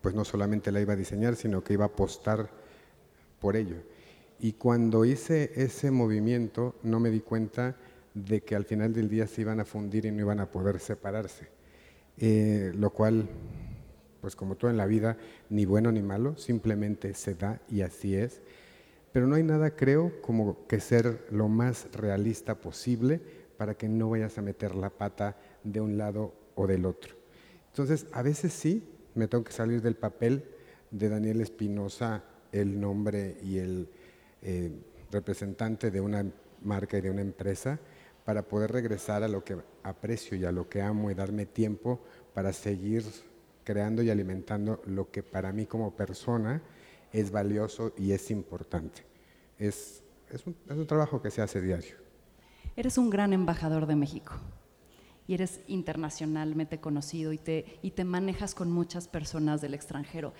pues 0.01 0.15
no 0.15 0.23
solamente 0.23 0.71
la 0.71 0.79
iba 0.79 0.93
a 0.93 0.95
diseñar, 0.95 1.35
sino 1.35 1.61
que 1.65 1.73
iba 1.73 1.83
a 1.83 1.89
apostar 1.89 2.49
por 3.41 3.57
ello. 3.57 3.75
Y 4.39 4.53
cuando 4.53 5.03
hice 5.03 5.51
ese 5.55 5.91
movimiento 5.91 6.75
no 6.81 7.01
me 7.01 7.09
di 7.09 7.19
cuenta 7.19 7.75
de 8.13 8.41
que 8.41 8.55
al 8.55 8.63
final 8.63 8.93
del 8.93 9.09
día 9.09 9.27
se 9.27 9.41
iban 9.41 9.59
a 9.59 9.65
fundir 9.65 10.05
y 10.05 10.11
no 10.11 10.21
iban 10.21 10.39
a 10.39 10.49
poder 10.49 10.79
separarse. 10.79 11.49
Eh, 12.17 12.71
lo 12.73 12.91
cual, 12.91 13.27
pues 14.21 14.33
como 14.37 14.55
todo 14.55 14.71
en 14.71 14.77
la 14.77 14.85
vida, 14.85 15.17
ni 15.49 15.65
bueno 15.65 15.91
ni 15.91 16.01
malo, 16.01 16.37
simplemente 16.37 17.13
se 17.15 17.35
da 17.35 17.59
y 17.69 17.81
así 17.81 18.15
es. 18.15 18.39
Pero 19.13 19.27
no 19.27 19.35
hay 19.35 19.43
nada, 19.43 19.75
creo, 19.75 20.11
como 20.21 20.65
que 20.67 20.79
ser 20.79 21.27
lo 21.29 21.47
más 21.47 21.87
realista 21.93 22.59
posible 22.59 23.21
para 23.57 23.75
que 23.75 23.87
no 23.87 24.09
vayas 24.09 24.39
a 24.39 24.41
meter 24.41 24.75
la 24.75 24.89
pata 24.89 25.37
de 25.63 25.79
un 25.79 25.97
lado 25.97 26.33
o 26.55 26.65
del 26.65 26.85
otro. 26.85 27.15
Entonces, 27.67 28.07
a 28.11 28.23
veces 28.23 28.51
sí, 28.51 28.83
me 29.13 29.27
tengo 29.27 29.43
que 29.43 29.53
salir 29.53 29.83
del 29.83 29.95
papel 29.95 30.43
de 30.89 31.09
Daniel 31.09 31.41
Espinosa, 31.41 32.23
el 32.51 32.79
nombre 32.79 33.37
y 33.43 33.59
el 33.59 33.87
eh, 34.41 34.71
representante 35.11 35.91
de 35.91 36.01
una 36.01 36.25
marca 36.63 36.97
y 36.97 37.01
de 37.01 37.11
una 37.11 37.21
empresa 37.21 37.79
para 38.25 38.47
poder 38.47 38.71
regresar 38.71 39.21
a 39.21 39.27
lo 39.27 39.43
que 39.43 39.57
aprecio 39.83 40.35
y 40.37 40.45
a 40.45 40.51
lo 40.51 40.69
que 40.69 40.81
amo 40.81 41.11
y 41.11 41.13
darme 41.13 41.45
tiempo 41.45 42.01
para 42.33 42.51
seguir 42.51 43.03
creando 43.63 44.01
y 44.01 44.09
alimentando 44.09 44.81
lo 44.85 45.11
que 45.11 45.21
para 45.21 45.51
mí 45.51 45.65
como 45.67 45.95
persona 45.95 46.63
es 47.13 47.31
valioso 47.31 47.93
y 47.97 48.11
es 48.11 48.31
importante. 48.31 49.03
Es, 49.57 50.03
es, 50.29 50.45
un, 50.45 50.55
es 50.67 50.75
un 50.75 50.87
trabajo 50.87 51.21
que 51.21 51.31
se 51.31 51.41
hace 51.41 51.61
diario. 51.61 51.95
Eres 52.75 52.97
un 52.97 53.09
gran 53.09 53.31
embajador 53.33 53.85
de 53.85 53.95
México 53.95 54.33
y 55.27 55.35
eres 55.35 55.61
internacionalmente 55.67 56.79
conocido 56.79 57.31
y 57.31 57.37
te, 57.37 57.79
y 57.81 57.91
te 57.91 58.03
manejas 58.03 58.55
con 58.55 58.71
muchas 58.71 59.07
personas 59.07 59.61
del 59.61 59.75
extranjero. 59.75 60.33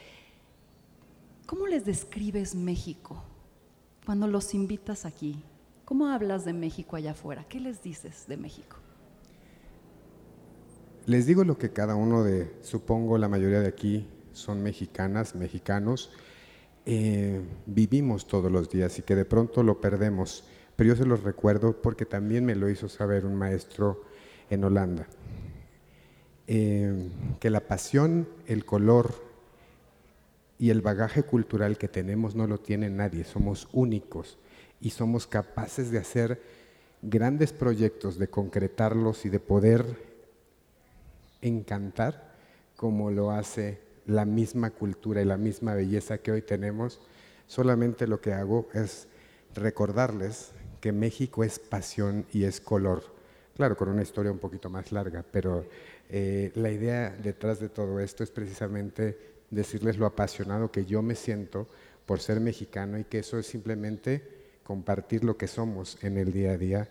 ¿Cómo 1.45 1.67
les 1.67 1.85
describes 1.85 2.55
México? 2.55 3.23
Cuando 4.05 4.27
los 4.27 4.53
invitas 4.53 5.05
aquí, 5.05 5.41
¿cómo 5.85 6.07
hablas 6.07 6.43
de 6.43 6.53
México 6.53 6.95
allá 6.95 7.11
afuera? 7.11 7.45
¿Qué 7.47 7.59
les 7.59 7.81
dices 7.83 8.25
de 8.27 8.37
México? 8.37 8.77
Les 11.05 11.25
digo 11.25 11.43
lo 11.43 11.57
que 11.57 11.71
cada 11.71 11.95
uno 11.95 12.23
de, 12.23 12.55
supongo 12.61 13.17
la 13.17 13.27
mayoría 13.27 13.59
de 13.59 13.67
aquí 13.67 14.07
son 14.31 14.63
mexicanas, 14.63 15.35
mexicanos, 15.35 16.11
eh, 16.85 17.41
vivimos 17.65 18.27
todos 18.27 18.51
los 18.51 18.69
días 18.69 18.99
y 18.99 19.01
que 19.01 19.15
de 19.15 19.25
pronto 19.25 19.63
lo 19.63 19.79
perdemos, 19.79 20.43
pero 20.75 20.89
yo 20.89 20.95
se 20.95 21.05
los 21.05 21.23
recuerdo 21.23 21.81
porque 21.81 22.05
también 22.05 22.45
me 22.45 22.55
lo 22.55 22.69
hizo 22.69 22.89
saber 22.89 23.25
un 23.25 23.35
maestro 23.35 24.03
en 24.49 24.63
Holanda, 24.63 25.07
eh, 26.47 27.09
que 27.39 27.49
la 27.49 27.61
pasión, 27.61 28.27
el 28.47 28.65
color, 28.65 29.13
y 30.63 30.69
el 30.69 30.81
bagaje 30.81 31.23
cultural 31.23 31.77
que 31.77 31.89
tenemos 31.89 32.35
no 32.35 32.47
lo 32.47 32.57
tiene 32.57 32.89
nadie, 32.89 33.25
somos 33.25 33.67
únicos 33.73 34.37
y 34.79 34.91
somos 34.91 35.27
capaces 35.27 35.91
de 35.91 35.97
hacer 35.97 36.41
grandes 37.01 37.51
proyectos, 37.51 38.17
de 38.17 38.29
concretarlos 38.29 39.25
y 39.25 39.29
de 39.29 39.41
poder 39.41 39.85
encantar 41.41 42.33
como 42.77 43.11
lo 43.11 43.31
hace 43.31 43.81
la 44.05 44.25
misma 44.25 44.71
cultura 44.71 45.21
y 45.21 45.25
la 45.25 45.37
misma 45.37 45.73
belleza 45.75 46.17
que 46.17 46.31
hoy 46.31 46.41
tenemos. 46.41 46.99
Solamente 47.47 48.07
lo 48.07 48.21
que 48.21 48.33
hago 48.33 48.67
es 48.73 49.07
recordarles 49.53 50.51
que 50.81 50.91
México 50.91 51.43
es 51.43 51.59
pasión 51.59 52.25
y 52.33 52.43
es 52.43 52.59
color. 52.59 53.03
Claro, 53.55 53.77
con 53.77 53.89
una 53.89 54.01
historia 54.01 54.31
un 54.31 54.39
poquito 54.39 54.69
más 54.69 54.91
larga, 54.91 55.23
pero 55.31 55.65
eh, 56.09 56.51
la 56.55 56.71
idea 56.71 57.11
detrás 57.11 57.59
de 57.59 57.69
todo 57.69 57.99
esto 57.99 58.23
es 58.23 58.31
precisamente 58.31 59.17
decirles 59.51 59.97
lo 59.97 60.05
apasionado 60.05 60.71
que 60.71 60.85
yo 60.85 61.01
me 61.01 61.15
siento 61.15 61.67
por 62.05 62.19
ser 62.19 62.39
mexicano 62.39 62.97
y 62.97 63.03
que 63.03 63.19
eso 63.19 63.37
es 63.37 63.45
simplemente 63.45 64.23
compartir 64.63 65.23
lo 65.23 65.37
que 65.37 65.47
somos 65.47 66.03
en 66.03 66.17
el 66.17 66.33
día 66.33 66.51
a 66.51 66.57
día, 66.57 66.89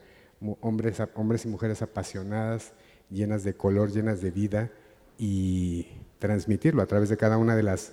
hombres, 0.61 1.03
hombres 1.15 1.45
y 1.45 1.49
mujeres 1.49 1.83
apasionadas, 1.83 2.73
llenas 3.11 3.45
de 3.45 3.55
color, 3.55 3.91
llenas 3.91 4.21
de 4.21 4.31
vida 4.31 4.71
y 5.19 5.87
transmitirlo 6.23 6.83
a 6.83 6.87
través 6.87 7.09
de 7.09 7.17
cada 7.17 7.37
una 7.37 7.57
de 7.57 7.65
las 7.65 7.93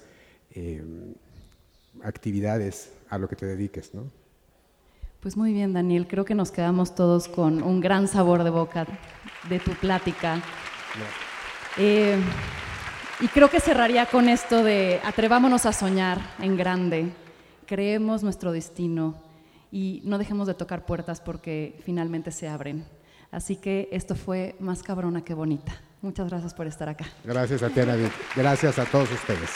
eh, 0.52 0.84
actividades 2.04 2.92
a 3.10 3.18
lo 3.18 3.28
que 3.28 3.36
te 3.36 3.48
dediques, 3.48 3.92
¿no? 3.96 4.04
Pues 5.20 5.36
muy 5.36 5.52
bien, 5.52 5.74
Daniel. 5.74 6.08
Creo 6.08 6.26
que 6.26 6.36
nos 6.36 6.52
quedamos 6.52 6.94
todos 6.94 7.28
con 7.28 7.64
un 7.64 7.82
gran 7.82 8.08
sabor 8.08 8.44
de 8.44 8.52
boca 8.52 8.86
de 9.50 9.60
tu 9.60 9.72
plática. 9.72 10.44
Eh, 11.78 12.18
y 13.20 13.28
creo 13.30 13.50
que 13.50 13.60
cerraría 13.60 14.06
con 14.06 14.30
esto 14.30 14.64
de 14.64 15.02
atrevámonos 15.04 15.66
a 15.66 15.74
soñar 15.74 16.20
en 16.40 16.56
grande, 16.56 17.12
creemos 17.66 18.22
nuestro 18.22 18.52
destino 18.52 19.16
y 19.72 20.02
no 20.06 20.20
dejemos 20.20 20.46
de 20.48 20.54
tocar 20.54 20.86
puertas 20.86 21.20
porque 21.20 21.82
finalmente 21.84 22.32
se 22.32 22.48
abren. 22.48 22.86
Así 23.32 23.56
que 23.56 23.90
esto 23.92 24.16
fue 24.16 24.56
más 24.60 24.84
cabrona 24.84 25.24
que 25.24 25.34
bonita. 25.34 25.89
Muchas 26.02 26.30
gracias 26.30 26.54
por 26.54 26.68
estar 26.68 26.90
acá. 26.90 27.06
Gracias 27.24 27.62
a. 27.62 28.12
Gracias 28.36 28.80
a 28.80 28.86
todos 28.86 29.12
ustedes. 29.12 29.50